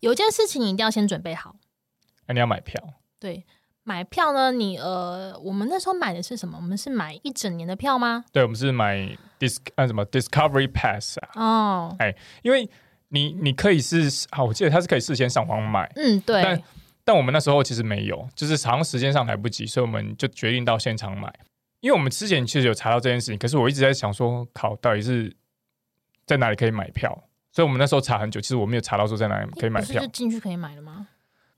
[0.01, 1.57] 有件事情你一定要先准备好，
[2.27, 2.79] 那你要买票。
[3.19, 3.47] 对。
[3.85, 4.53] 买票呢？
[4.53, 6.57] 你呃，我们那时候买的是什么？
[6.57, 8.25] 我们是买一整年的票吗？
[8.33, 8.97] 对，我们是买
[9.39, 11.29] dis 啊什么 Discovery Pass 啊。
[11.35, 12.69] 哦，哎，因为
[13.09, 15.91] 你你可以是好，我记得它是可以事先上网买。
[15.97, 16.43] 嗯，对。
[16.43, 16.63] 但
[17.03, 21.33] 但我们那时候其实没有，就是长时间上来不及，所以我们就决定到现场买。
[21.81, 25.35] 因为我们之前其实有查到这件事情，可是我一直在想说，考到底是
[26.27, 27.11] 在哪里可以买票？
[27.51, 30.01] 所以我们那时候查很久，其实我没有查到说在哪里可以买票。
[30.01, 31.09] 就进去可以买了吗？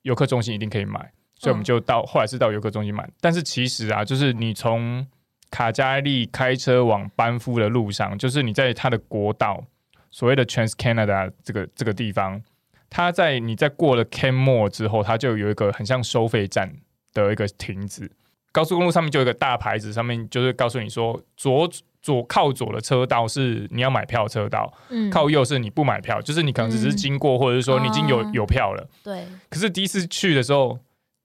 [0.03, 1.13] 游客中心一定可以买。
[1.43, 3.05] 所以我们就到，后来是到游客中心买。
[3.21, 5.05] 但是其实啊，就是你从
[5.51, 9.65] 卡加利开车往班夫的路上，就是你在它的国道，
[10.13, 12.41] 所谓的 Trans Canada 这个这个地方，
[12.89, 16.73] 它在你在过了 Canmore 之后，它就有一个很像收费站
[17.13, 18.13] 的一个亭子。
[18.53, 21.69] 高速公路上面就有一个大牌子，上面就是告诉你说，左
[22.01, 28.89] 左靠左的车道是你要买票车道，嗯，靠右是你不买票，就是你可能只是经过，嗯、或者是说你已经有、哦、有票了。
[29.03, 29.27] 对。
[29.51, 30.79] 可是第一次去的时候。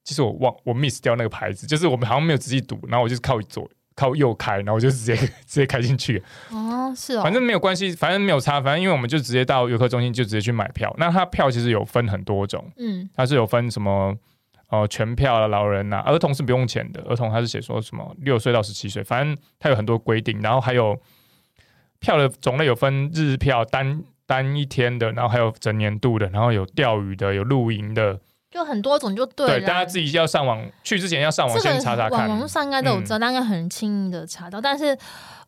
[0.08, 6.22] 其实我忘我 miss 掉那个牌子，就是我们好像没有仔细读，然后我就是靠左靠右开，然后我就直接 直接开进去。
[6.50, 10.90] 哦，是哦，反正没有关系，反正没有差，反正因为我们就直接到游客中心就直接去买票。
[10.96, 14.16] 那它票其实有分很多种，嗯，它是有分什么
[14.70, 20.40] 呃全票的、老人啊、儿童是不用钱的，儿童它是写说什么六岁到十七岁，反正它有很多规定。
[20.40, 20.98] 然后还有
[21.98, 28.18] 票的种类有分日票单单一天的，然后还有整年度的，然后有钓鱼的，有露营的。
[28.50, 32.28] 就很多种就对了，对，大家自己要上网，去之前要上网先查查看。
[32.28, 34.58] 网络上应该都有知道，大概、嗯、很轻易的查到。
[34.58, 34.96] 但是，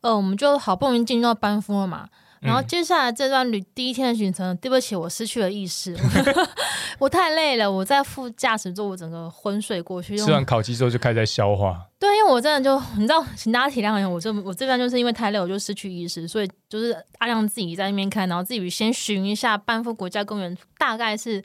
[0.02, 2.06] 呃，我们就好不容易进入到班夫了嘛，
[2.40, 5.96] 然后接下来这段旅第一天的行程，对不起，我失去了意识，
[7.00, 10.18] 我太累了，我在副驾驶座，我整个昏睡过去。
[10.18, 11.82] 吃完烤鸡之后就开始在消化。
[11.98, 21.42] 对，因为我真的就你知道，请大家体谅一下，我这我这边就是因为太累，我就失去意识，所以就是阿亮自己在那边看，然后自己先寻一下班夫国家公园大概是。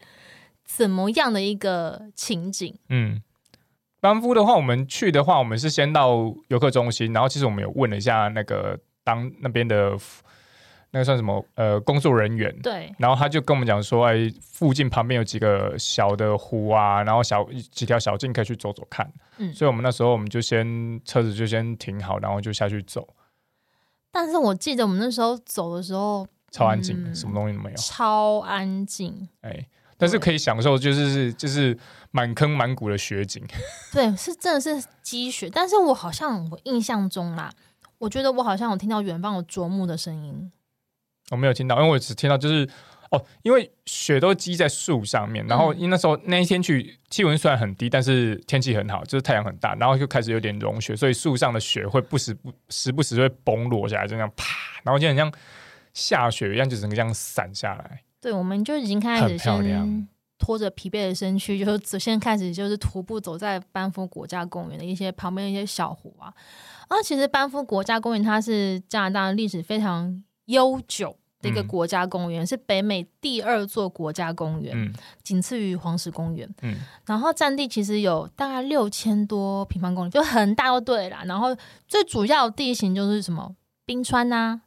[0.65, 2.75] 怎么样的一个情景？
[2.89, 3.21] 嗯，
[4.01, 9.97] 班夫的话，我们去的话，我们是先到游客中心，然后其实我们有问了一下那个当那边的。
[10.91, 11.45] 那个算什么？
[11.56, 12.58] 呃，工作人员。
[12.62, 12.89] 对。
[12.97, 19.12] 然后他就跟我们讲说，哎，附近旁边有几个小的湖啊，然后小几条小径可以去走走看。
[19.38, 19.54] 嗯。
[19.54, 23.06] 所以我们那时候我们就先车子就先停好，然后就下去走。
[24.10, 27.75] 但是我记得我们那时候走的时候超安静，嗯、什么东西都没有。
[27.75, 29.28] 超安静。
[29.41, 31.77] 哎，但是可以享受就是是就是
[32.12, 33.43] 满坑满谷的雪景。
[33.93, 35.49] 对，是真的是积雪。
[35.49, 37.51] 但是我好像我印象中啦，
[37.97, 40.51] 我觉得我好像有听到远方有啄木的声音。
[41.31, 42.69] 我没有听到，因为我只听到就是
[43.10, 54.45] 哦，因为雪都积在树上面，然后因为那时候那一天去气温虽然很低，但是天气很好，就是太阳很大，然后就开始有点融雪，所以树上的雪会不时不时不时会崩落下来，就这样啪，
[54.84, 55.34] 然后就很像
[55.93, 58.03] 下雪一样，就整个这样散下来。
[58.25, 60.07] 对，我们就已经开始先
[60.39, 66.33] 拖着疲惫的身躯，就 是先开始就是徒步走在班夫国家公园的一些旁边的一些小湖啊。
[66.88, 76.49] 啊，其实班夫国家公园它是加拿大的历史非常悠久的一个国家公园，嗯、是北美第二座国家公园，嗯、仅次于黄石公园。
[76.63, 81.19] 嗯，然后占地其实有大概六千多平方公里，就很大，就对了。
[81.25, 81.55] 然后
[81.88, 84.61] 最主要的地形就是什么冰川呐、啊？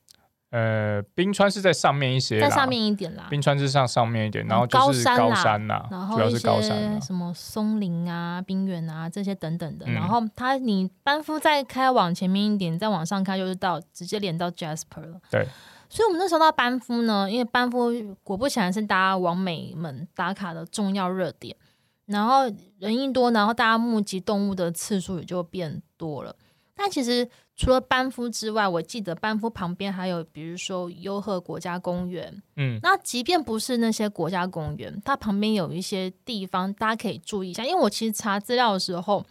[0.50, 3.26] 呃，冰川是在上面一些，在上面一点啦。
[3.28, 9.84] 冰川是上上面一点，然后就是高山啦，然后一些什么松林啊、冰原啊这些等等的。
[9.86, 15.20] 嗯、然后它你班夫再开往前面一点，再往上开就是到直接连到 Jasper 了。
[15.30, 15.46] 对。
[15.90, 17.90] 所以，我们那时候到班夫呢，因为班夫
[18.22, 21.56] 果不其然是大家往美们打卡的重要热点，
[22.04, 22.42] 然后
[22.78, 26.36] 人一多，然后大家目击动物的次数也就变多了。
[26.78, 32.42] 但其实除了班夫之外，我记得班夫旁边还有，比如说优赫国家公园。
[32.56, 39.26] 嗯，那即便不是那些国家公园，它旁边有一些地方大家可以注意一下，因为我其实查资料的时候。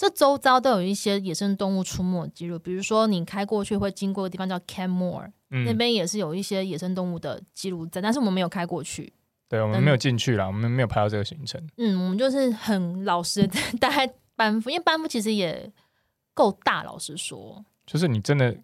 [0.00, 9.12] 这周遭都有一些野生动物出没记录，比如说你开过去会经过的地方叫 Canmore，嗯，那边也是有一些野生动物的记录在，但是我们没有开过去。
[9.46, 11.62] 对，我们没有进去啦，我们没有拍到这个行程。
[11.76, 15.70] 嗯，我们就是很老实的 待在班夫，因为班夫其实也
[16.34, 17.64] 够大，老实说。
[17.86, 18.56] 就是你真的，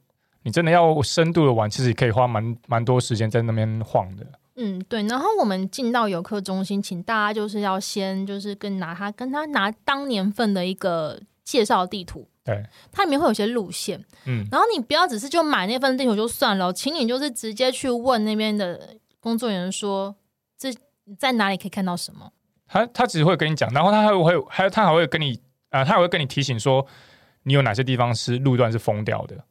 [0.43, 4.27] 你真的要深度的玩，其实可以花蛮蛮多时间在那边晃的。
[4.55, 5.03] 嗯，对。
[5.03, 20.15] 然后我们进到游客中心，请大家就是要先就是跟拿他跟他拿当年份的一个介绍地图，对，它里面会有些路线，嗯，然后你不要只是就买那份地图就算了，请你就是直接去问那边的工作人员说，
[20.57, 20.73] 这
[21.19, 22.33] 在哪里可以看到什么？
[22.67, 25.39] 他他只会跟你讲，然后他还会还有他还会跟你
[25.71, 26.85] 啊、呃，他还会跟你提醒说，
[27.47, 29.45] 你有哪些地方是路段是封掉的。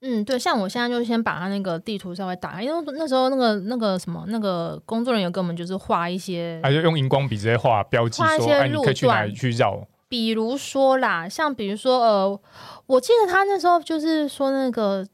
[0.00, 9.86] 嗯，对，像我现在就先把它那个地图稍微打开，因为那时候那个那个什么那个工作人员给我们就是画一些，还是用荧光笔直接画标记说，你可以去哪里去绕。
[10.08, 12.40] 比如说啦，像比如说呃，
[12.86, 15.06] 我记得他那时候就是说那个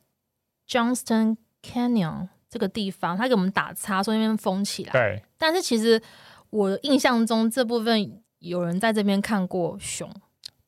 [0.66, 4.92] Johnston Canyon 这个地方，他给我们打叉，说那边封起来。
[4.92, 6.00] 对，但是其实
[6.48, 10.10] 我印象中这部分有人在这边看过熊。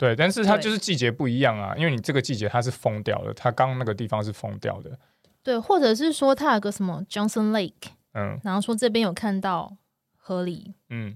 [0.00, 4.98] 对，但是它就是季节不一样啊，因为你这个季节它是封掉的，它刚刚那个地方是封掉的。
[5.42, 9.76] 对，或者是说它有个什么 Johnson Lake，嗯，然后说这边有看到
[10.16, 11.14] 河里，嗯，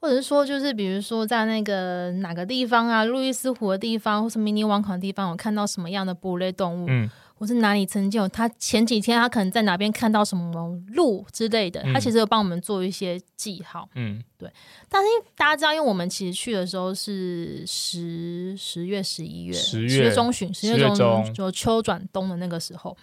[0.00, 7.08] 或者是说就是比如说在那个哪个地方啊，路易斯湖的地方，或是迷你网口的地方，有看到什么样的哺乳类动物，嗯。
[7.38, 13.86] 我是哪里曾经有他前几天他可能在哪边看到什么路之类的，嗯、他其实有帮我们做一些记号。
[13.94, 14.50] 嗯，对。
[14.88, 22.96] 但是大家知道，因为我们其实去的时候是十十月、十一月、十月中旬、十月中就秋转冬的那个时候。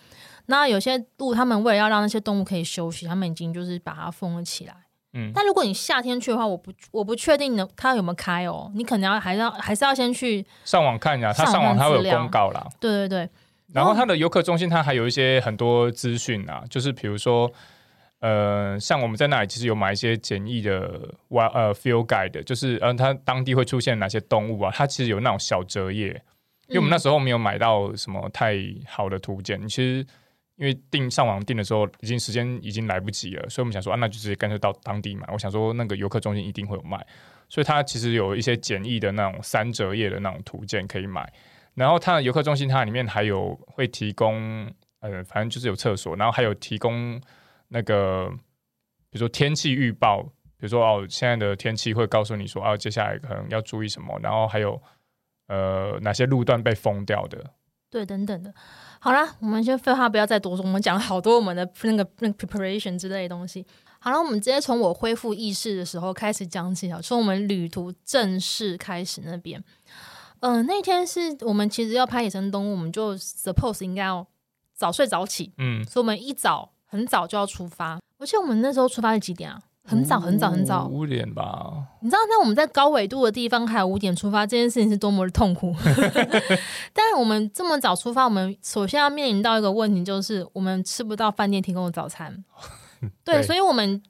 [0.48, 4.74] 那有些路，他们为了要让那些动物可以休息，他们已经就是把它封了起来。
[5.13, 5.32] 嗯。
[5.34, 8.72] 但如果你夏天去的话，我不我不确定能它有没有开哦。
[8.74, 12.67] 你可能要还是要还是要先去上网看一下，他上网他会有公告啦。
[12.80, 13.30] 对对对。
[13.74, 17.52] 然后它的游客中心，它还有一些很多资讯啊，就是比如说，
[18.20, 24.72] 呃，像我们在那里其实有买一些简易的玩呃 field guide，就是嗯，它当地会出现哪些动物啊？
[24.74, 26.10] 它其实有那种小折页，
[26.68, 28.56] 因为我们那时候没有买到什么太
[28.88, 30.06] 好的图鉴，其实
[30.58, 35.28] 因为订上网订的时候，已经时间已经来不及了，所以我们想说啊，那就直接干脆到当地买。
[35.34, 37.04] 我想说那个游客中心一定会有卖，
[37.50, 41.28] 所以它其实有一些简易的那种三折页的那种图鉴可以买。
[41.76, 47.20] 然后它的游客中心，它里面还有会提供，呃，反正就是有厕所，然后还有提供
[47.70, 48.30] 那个，
[49.10, 50.22] 比如说天气预报，
[50.58, 54.80] 比如说哦，现在的天气会告诉你说，哦，接下来可能要注意什么，然后还有
[55.47, 57.52] 呃哪些路段被封掉的，
[57.89, 58.54] 对，等等的。
[59.00, 63.66] 好啦，我们先废话不要再多说，我们讲了好多我们的那个那个 preparation 之类的东西。
[64.00, 69.62] 好了，我们直接从我恢复意识的时候开始讲起啊，从我们旅途正式开始那边。
[70.44, 74.28] 嗯、呃，那天是我们其实要拍野生动物，我们就 suppose 应该要
[74.74, 78.00] 早睡早起，嗯，所以我们一早很早就要出发。
[78.20, 79.62] 而且我们那时候出发是几点啊？
[79.86, 81.74] 很早很早很早，五点吧。
[82.02, 85.76] 你知道，那我们在高纬度的地方还有五点出发，这件事情是多么的痛苦。
[86.94, 92.44] 但是我们这么早出发，我们首先要面临到一个问题，就是我们吃不到饭店提供的早餐。
[93.26, 94.02] 对，对，所以我们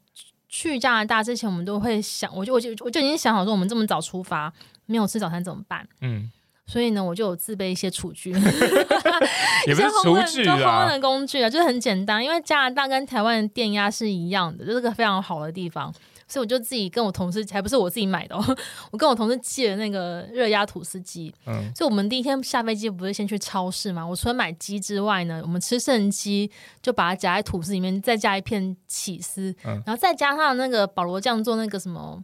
[0.48, 4.54] 去加拿大之前，我们都会想，我就我就我就已经想好说，我们这么早出发，
[4.94, 5.88] 没有吃早餐怎么办？
[6.02, 6.30] 嗯，
[6.68, 8.30] 所以呢，我就有自备一些厨具，
[9.66, 15.92] 也不是厨具啊，烹饪的工具啊，就是很简单，因为加拿大跟台湾的电压是一样的，就是个非常好的地方。
[16.26, 18.44] 所以我就自己跟我同事，还不是我自己买的，哦，
[18.92, 21.32] 我跟我同事借了那个热压吐司机。
[21.46, 24.08] 嗯，所以我们第一天下飞机不是先去超市嘛？
[24.08, 26.50] 我除了买鸡之外呢，我们吃剩鸡
[26.82, 32.24] 就把它夹在吐司里面，再加一片起司，嗯，然后再加上那个保罗酱做那个什么、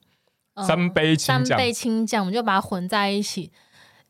[0.59, 3.51] 呃、三杯青酱，三杯青酱，我们就把它混在一起。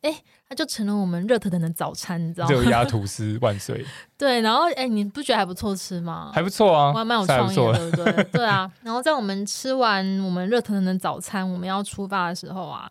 [0.01, 0.15] 哎，
[0.47, 2.53] 它就成了我们热腾腾的早餐，你知道吗？
[2.53, 3.85] 热压吐司万岁！
[4.17, 6.31] 对，然后哎，你不觉得还不错吃吗？
[6.33, 8.23] 还不错啊，我还蛮有创意的，对不对？
[8.31, 8.71] 对啊。
[8.81, 12.89] 然后在我们吃完我们热腾腾的早餐，我们要出发的时候啊，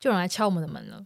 [0.00, 1.00] 就有人来敲我们的门了。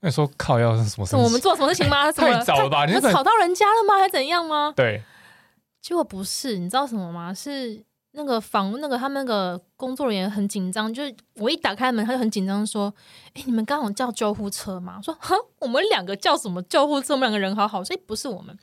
[0.00, 1.16] 那你说靠，要是什么事？
[1.16, 2.10] 我们做什么事情吗？
[2.12, 2.86] 太早了吧？
[2.86, 3.98] 你们吵到人家了吗？
[3.98, 4.72] 还怎样吗？
[4.76, 5.02] 对。
[5.80, 7.34] 结果不是，你知道什么吗？
[7.34, 7.82] 是。
[8.18, 12.92] 那个房那个他们那个工作人员很紧张，就是我一打开门，他就很紧张说
[13.34, 17.12] ：“哎，你们刚好叫救护车吗？”说：“哼，我们两个叫什么救护车？
[17.12, 18.58] 我们两个人好好，所以不是我们。”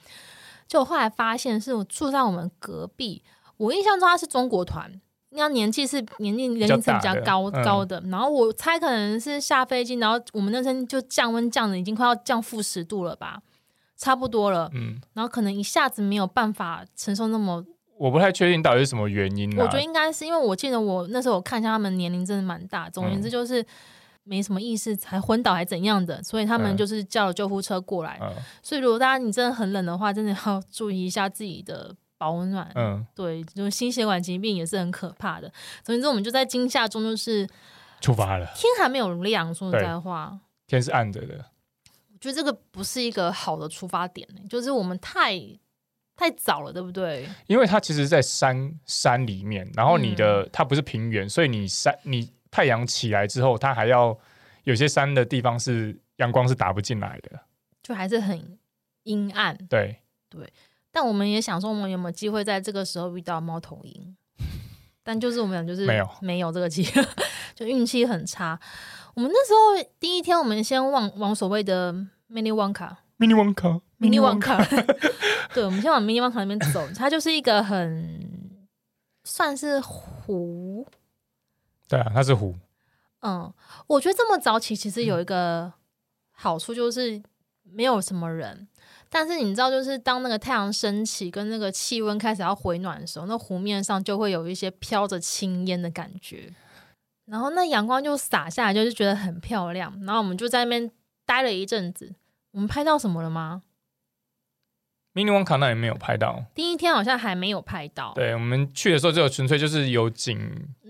[0.68, 3.22] 就我后来发现是我住在我们隔壁，
[3.58, 4.92] 我印象中他是中国团，
[5.30, 13.40] 那年纪是年龄年龄层比较高较高的，嗯，然后我猜可能是下飞机，然后我们那天就降温降的已经快要降负十度了吧，
[13.96, 17.64] 差不多了，嗯，然后可能一下子没有办法承受那么。
[17.98, 19.64] 我不太确定到底是什么原因，啊。
[19.64, 23.66] 我觉得应该是因为我记得我那时候我看一下他们年龄真的蛮大，总而言之就是
[24.24, 28.18] 没什么意识，还昏倒还怎样的，所以他们就是叫了救护车过来。
[28.22, 32.70] 嗯、所以如果大家你真的很冷的话，真的要 注意一下自己的保暖。
[32.76, 35.52] 嗯，对，就是心血管疾病也是很可怕的。
[35.84, 37.48] 总之我们就在惊吓中就是
[38.02, 41.46] 出发了，天还没有亮，说实在话，天是暗着的。
[42.12, 45.40] 我觉得这个不是一个好的出发点，就是我们太。
[46.16, 47.28] 太早了，对不对？
[47.48, 54.18] 因为它其实，在山山里面，然后你的、嗯、它不是平原，所以你山你太阳起来之后，它还要
[54.64, 57.40] 有些山的地方是阳光是打不进来的，
[57.82, 58.58] 就还是很
[59.04, 59.58] 阴暗。
[59.68, 59.98] 对
[60.30, 60.48] 对，
[60.92, 64.16] 但我们也想说，我们有没有机会在这个时候遇到猫头鹰？
[65.04, 67.04] 但就是我们俩就是没有没有这个机会，
[67.56, 68.58] 就运气很差。
[69.16, 71.92] 我们那时候第一天，我们先往往所谓的
[72.32, 72.96] Mini Wanka。
[73.20, 74.58] Mini Wanka，Mini Wanka，
[75.54, 76.88] 对，我们先往 Mini Wanka 那边走。
[76.96, 78.68] 它就是一个很
[79.24, 80.88] 算是湖，
[81.88, 82.56] 对啊，它是湖。
[83.22, 83.54] 嗯，
[83.88, 85.72] 我觉得这么早起其实有一个
[86.32, 87.22] 好处，就是
[87.64, 88.58] 没有什么人。
[88.58, 88.68] 嗯、
[89.10, 96.54] 但是你知道，就是当那个太阳升起，跟那个气温开始要回暖的时候，那湖面上就会有一些飘着青烟的感觉，
[97.26, 99.98] 然后那阳光就洒下来，就是觉得很漂亮。
[100.04, 100.92] 然后我们就在那边
[101.26, 102.14] 待了一阵子。
[102.52, 103.64] 我们拍到什么了吗
[105.14, 108.12] ？Mini Wanka 那里没有拍到，第一天好像还没有拍到。
[108.16, 110.40] 对，我们去的时候就纯粹就是有景，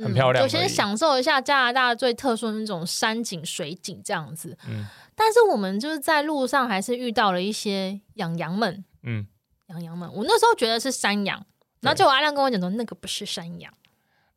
[0.01, 4.57] 很漂亮，嗯，就先享受一下加拿大最特殊的那种山景、水景这样子。
[4.67, 8.83] 嗯，但是我们就是在路上还是遇到了一些养羊们。
[9.03, 9.27] 嗯，
[9.67, 11.45] 养羊们，我那时候觉得是山羊，
[11.81, 13.73] 然后就阿亮跟我讲说，那个不是山羊，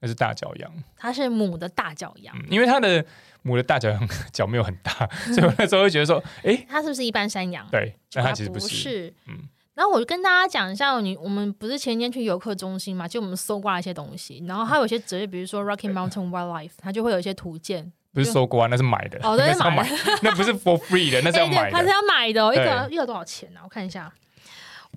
[0.01, 3.05] 那是大角羊，它是母的大角羊，嗯，因为它的。
[3.43, 4.91] 母的大角羊 脚没有很大，
[5.33, 7.65] 所以我那时候会觉得说，哎、欸，它是不是一般山羊？
[7.71, 8.67] 对，但它其实不是。
[8.67, 9.39] 不是，嗯。
[9.77, 17.93] 然后我就跟大家讲一下，你我们不是前天去游客中心嘛，就我们搜刮了一些东西，然后它有些职业，比如说 Rocky Mountain Wildlife，它就会有一些图鉴。
[18.15, 19.21] 不是搜刮，那是买的。
[19.23, 21.73] 哦，对，是买的， 那不是 for free 的，那是要买的。
[21.73, 23.65] 它是要买的，一个一个多少钱呢、啊？
[23.65, 24.11] 我看一下，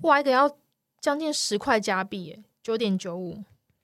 [0.00, 0.50] 哇，一个要
[0.98, 3.36] 将近十块加币，哎，九点九五，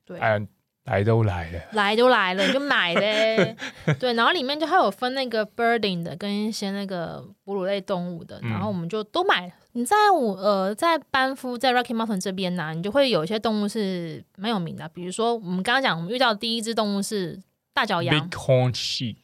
[0.07, 0.18] 对。
[0.18, 0.49] 嗯
[0.87, 3.57] 来都来了，来都来了，你就买呗。
[3.99, 9.53] 对，然后里面就还有分那个 birding 的，跟一些那个哺乳类动物的，然后我们就都买了。
[9.72, 17.39] 你在我呃，在班夫在 Rocky Mountain 这边呢、啊，你就会有一些动物是蛮有名的，比如说我们刚刚讲，我们遇到的第一只动物是
[17.74, 19.16] 大角羊 Bighorn Sheep，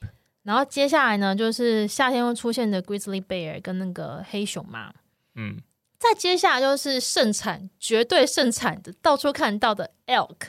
[0.42, 4.92] 然后接下来呢，就是夏天会出现的 Grizzly Bear 跟那个黑熊嘛，
[5.36, 5.58] 嗯，
[5.96, 10.48] 再接下来就是盛产，绝对盛产的，到处看到的 Elk。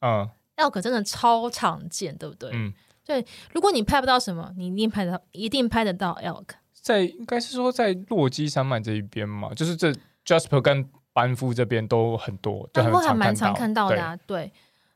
[0.00, 2.50] 嗯，elk 真的超常见，对不对？
[2.52, 2.72] 嗯，
[3.04, 3.24] 对。
[3.52, 6.48] 如果你拍不到什么，你一定拍得到，一定拍得到 elk。
[6.80, 9.92] 在应该是说在洛基山脉这一边嘛，就是这
[10.24, 14.16] Jasper 跟班夫这边都很多，班夫还蛮常看到的啊。
[14.26, 14.52] 对，对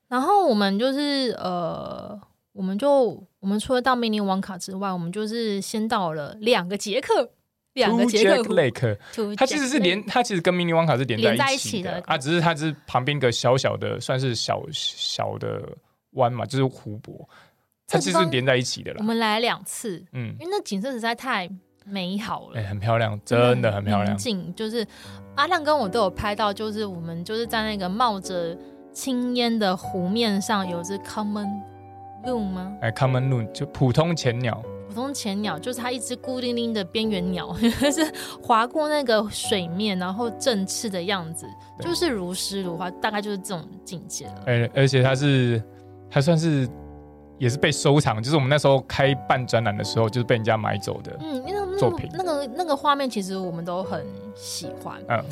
[0.09, 2.18] 然后我们就是呃，
[2.53, 7.30] 我们就我们除了到 Mini 王卡之外，我们就是先到了两个杰克，
[7.75, 15.62] 两个杰克 Lake，它其实是连它其实跟 Mini 王卡是连在一起的啊，只是它是旁边一个小小的，算是小小的
[16.12, 17.29] 湾嘛，就是湖泊，
[17.87, 18.99] 它其实是连在一起的了。
[19.01, 21.49] 我们来两次，嗯，因为那景色实在太
[21.85, 24.16] 美好了，哎，很漂亮，真的很漂亮。
[24.16, 24.87] 景就是
[25.37, 28.57] 阿亮跟我都有拍到，就是我们就是在那个冒着。
[28.95, 31.49] 青烟的湖面上有只 common
[32.27, 32.77] loon 吗？
[32.83, 34.62] 哎，common loon 就普通浅鸟。
[34.93, 37.55] 普通浅鸟就是它一只孤零零的边缘鸟，
[37.90, 38.05] 是
[38.43, 41.47] 划过那个水面，然后振翅的样子，
[41.80, 44.43] 就是如诗如画，大概就是这种境界了。
[44.47, 45.62] 哎，而且它是
[46.11, 46.68] 还算是
[47.38, 51.16] 也是被收藏，就是我们那时候开办展览的时候，就是被人家买走的。
[51.20, 55.01] 嗯，因为作品那个那个画面其实我们都很喜欢。
[55.09, 55.24] 嗯，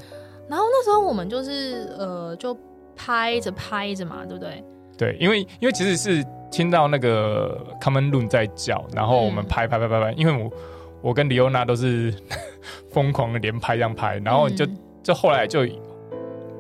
[0.48, 2.56] 然后那时候我们就是呃就。
[2.96, 4.62] 拍着拍着嘛，对不对？
[5.00, 10.52] 对，因为因为其实是听到那个 Common Loon 在叫，然后我们拍拍拍拍拍，因为我
[11.00, 12.14] 我跟李欧娜都是
[12.92, 14.66] 疯狂的连拍这样拍，然后就
[15.02, 15.66] 就后来就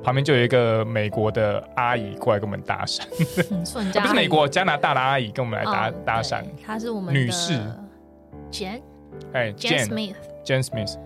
[0.02, 3.02] 旁边就有一个美国的阿姨过来跟我们搭讪，
[4.00, 7.60] 不是美国加拿大的阿姨跟我们来搭搭讪，她是我们女士
[8.50, 8.80] Jane，
[9.34, 10.96] 哎 Jane Smith，Jane Smith，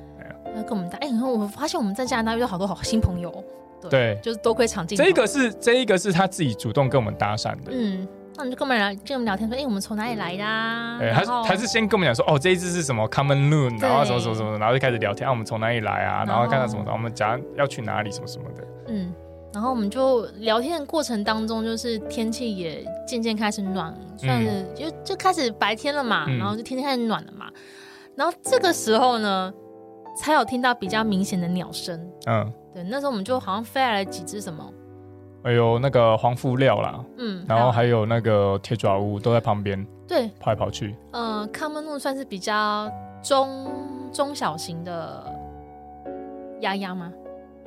[0.54, 3.44] 要跟我们搭，哎，我发现我们在加拿大遇到好多好新朋友。
[3.88, 5.04] 对，就是多亏长镜头。
[5.04, 7.70] 这个是这一个是他自己主动跟我们搭讪的。
[7.70, 8.06] 嗯，
[8.36, 10.98] 那我们就跟我们聊，跟我们聊天说，哎、欸，我们从哪里来的、啊？
[10.98, 16.24] 对，他他是先跟我们讲说，哦，这一只是什么 Common Loon，然后什么什么什么，然后就开始聊天，啊，我们从哪里来啊？
[16.26, 18.64] 然后看到什么，我们讲要去哪里，什么什么的。
[18.88, 19.12] 嗯，
[19.52, 27.46] 然后我们就聊天的过程当中，就是天气也渐渐开始暖，算是、嗯、就就开始白天了嘛，然后就天天开始暖了嘛。
[28.16, 29.52] 然后这个时候呢，
[30.20, 32.00] 才有听到比较明显的鸟声。
[32.26, 32.52] 嗯。
[32.74, 34.68] 对，那时候我们就好像飞来了几只什么，
[35.44, 40.94] 哎呦，那个黄腹料啦，嗯，然后还有那个铁爪乌都在旁边，对，跑来跑去。
[41.12, 42.90] 呃，common loon 算是比较
[43.22, 43.70] 中
[44.12, 45.24] 中小型的
[46.60, 47.12] 鸭鸭吗？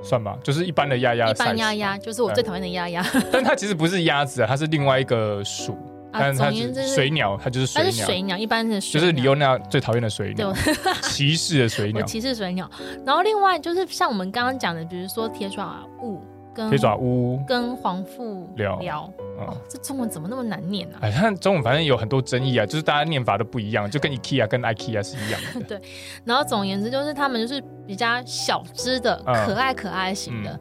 [0.04, 3.04] 算吧，就是一般的鸭鸭，一般鸭鸭就是我最讨厌的鸭鸭。
[3.32, 5.76] 但它其实不是鸭子啊，它是另外一个属。
[6.12, 7.92] 但是它是水鸟，它就是水鸟。
[7.92, 9.02] 它是水鸟，一般是水鸟。
[9.02, 10.54] 就是李欧那最讨厌的水鸟，
[11.04, 12.04] 歧视的水鸟。
[12.08, 12.70] 歧视水鸟。
[13.06, 16.22] 然后另外就是像我们刚刚讲的，比如说铁爪乌
[16.54, 19.12] 跟铁爪乌跟黄腹鷯。
[19.40, 20.98] 哦，这中文怎么那么难念呢？
[21.00, 25.62] 哎，它中文反正有很多争议啊，就是大家念法都不一样，就跟 IKEA 跟 IKEA 是一样的。
[25.78, 25.82] 对。
[26.26, 30.60] 然后总而言之，就是他们就是比较小只的、可爱可爱型的。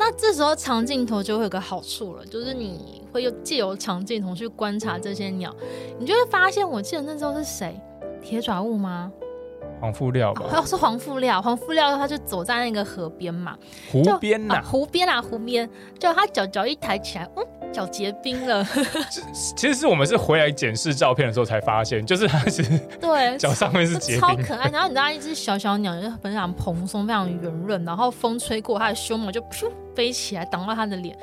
[0.00, 5.54] 那这时候长镜头就会有个好处了，就是你会又借由长镜头去观察这些鸟，
[5.98, 7.78] 你就会发现，我记得那时候是谁？
[8.22, 9.12] 铁爪物吗？
[9.78, 10.46] 黄腹料吧？
[10.54, 11.42] 哦，是黄腹料。
[11.42, 13.58] 黄腹鷯，他就走在那个河边嘛，
[13.92, 17.44] 湖边呐、啊，湖边啊，湖边，就他脚脚一抬起来，嗯。
[17.72, 18.64] 脚结冰了，
[19.56, 22.62] 其实是我们是回来检视照片的时候才发现，就是它是
[23.00, 24.68] 对 脚上面是结冰，超可爱。
[24.70, 31.16] 然后你知道，一只小小鸟就非常蓬松，非常圆润，然后风吹过它的胸毛就噗飞起来，挡到它的脸，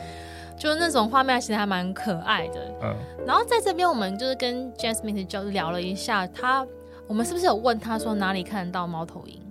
[0.57, 2.61] 就是那种画面其实还蛮可爱的。
[2.83, 2.95] 嗯，
[3.25, 6.65] 然后在这边我们就是跟 Jane Smith 就聊了一下，他
[7.07, 9.41] 我们是不是有问他说哪里看得到猫头鹰？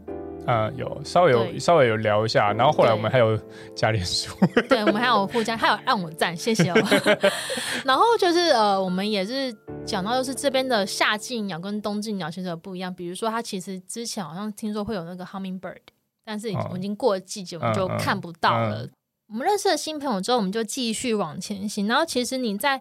[0.47, 3.37] 嗯，有稍微有稍微有聊一下，然后后来我们还有
[3.75, 4.33] 加点书，
[4.69, 6.77] 对，我们还有互加，还有按我赞，谢谢哦。
[7.85, 9.53] 然后就是呃，我们也是
[9.85, 12.95] 讲到，就是这边的夏季鸟跟冬季鸟其实有不一样。
[12.95, 15.79] 比如说，它其实之前好像听说会有那个 hummingbird，
[16.25, 18.83] 但是已经过了季节，我们就看不到了。
[18.83, 18.93] 嗯嗯嗯、
[19.29, 21.89] 我们认识了新朋友之后，我们就继续往前行。
[21.89, 22.77] 然后其实你在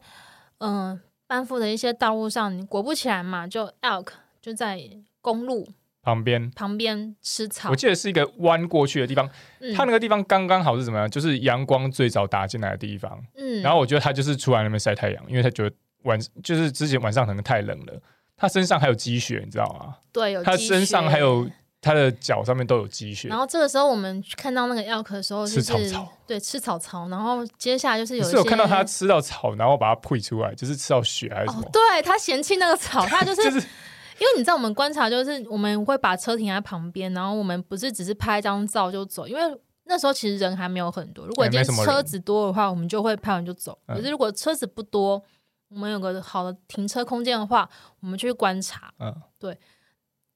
[0.60, 4.10] 嗯、呃、班夫的一些道路上，你果不其然嘛，就 elk
[4.40, 4.80] 就在
[5.20, 5.68] 公路。
[6.06, 9.28] 旁边旁边吃草，我记得是一个弯过去的地方，
[9.60, 11.10] 嗯、它那个地方刚刚好是怎么样？
[11.10, 13.20] 就是阳光最早打进来的地方。
[13.36, 18.00] 嗯，然后我觉得他就是出来那边晒太阳，因为他觉得晚就是之前晚上可能太冷了，
[18.38, 19.96] 他身上还有积雪，你知道吗？
[20.14, 21.50] 对，有它身上还有
[21.82, 23.28] 他的脚上面都有积雪。
[23.28, 27.10] 然后这个时候我们看到那个 elk 的时候、就是，吃草草，对，吃草草。
[27.10, 31.64] 然后接下来就是有是有看到他吃到草，然后把它吐出来，就是吃到血还是什么？
[31.66, 33.42] 哦、对，他嫌弃那个草，他就是。
[33.50, 33.68] 就是
[34.20, 39.42] 因为你知道，我们观察就是我们会把车停在旁边，然后我们不是只是拍张照就走，因为
[39.86, 41.26] 那时候其实人还没有很多。
[41.26, 43.78] 如果今天车子多的话，我们就会拍完就走。
[43.88, 45.22] 可是如果车子不多，
[45.70, 48.94] 我们有个好的停车空间的话，我们就去观察。
[49.00, 49.58] 嗯，对。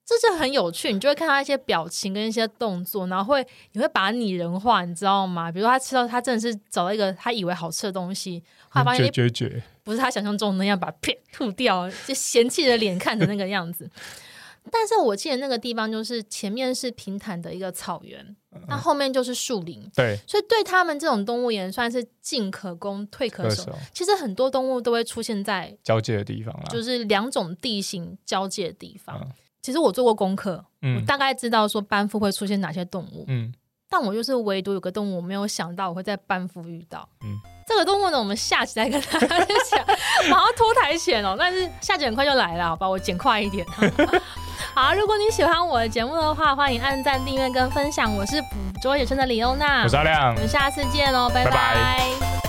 [0.10, 5.52] 这就很有趣，你就会看他一些表情跟一些动作，然后会你会把它拟人化，你知道吗？
[5.52, 13.90] 比如说他吃到他真的是找到一个他以为好吃的东西，后来发现绝绝绝不是他想象中的那样，把它吐掉，就嫌弃的脸看着那个样子。
[14.72, 18.36] 但是我记得那个地方就是前面是平坦的一个草原，
[18.68, 19.90] 那、嗯、后面就是树林。
[19.96, 23.74] 对，所以对他们这种动物园算是进可攻，退可守。
[23.94, 29.18] 其实很多动物都会出现在交界的地方，就是两种地形交界的地方。
[29.20, 29.32] 嗯、
[29.62, 33.26] 其实我做过功课，嗯、我大概知道说班夫会出现哪些动物。
[33.28, 33.54] 嗯，
[33.90, 37.08] 但我就是唯独有个动物，我没有想到我会在班夫遇到。
[37.24, 37.38] 嗯。
[37.68, 39.86] 这个动物呢，我们下期再跟大家讲。
[40.28, 43.64] 马上脱台前哦，但是下集很快就来了，好吧，我剪快一点。
[44.74, 48.12] 好，如果你喜欢我的节目的话，欢迎按赞、订阅跟分享。
[48.16, 48.48] 我是捕
[48.82, 51.52] 捉野生的李欧娜，我是阿亮，我们下次见哦，拜拜。
[51.52, 52.49] 拜拜。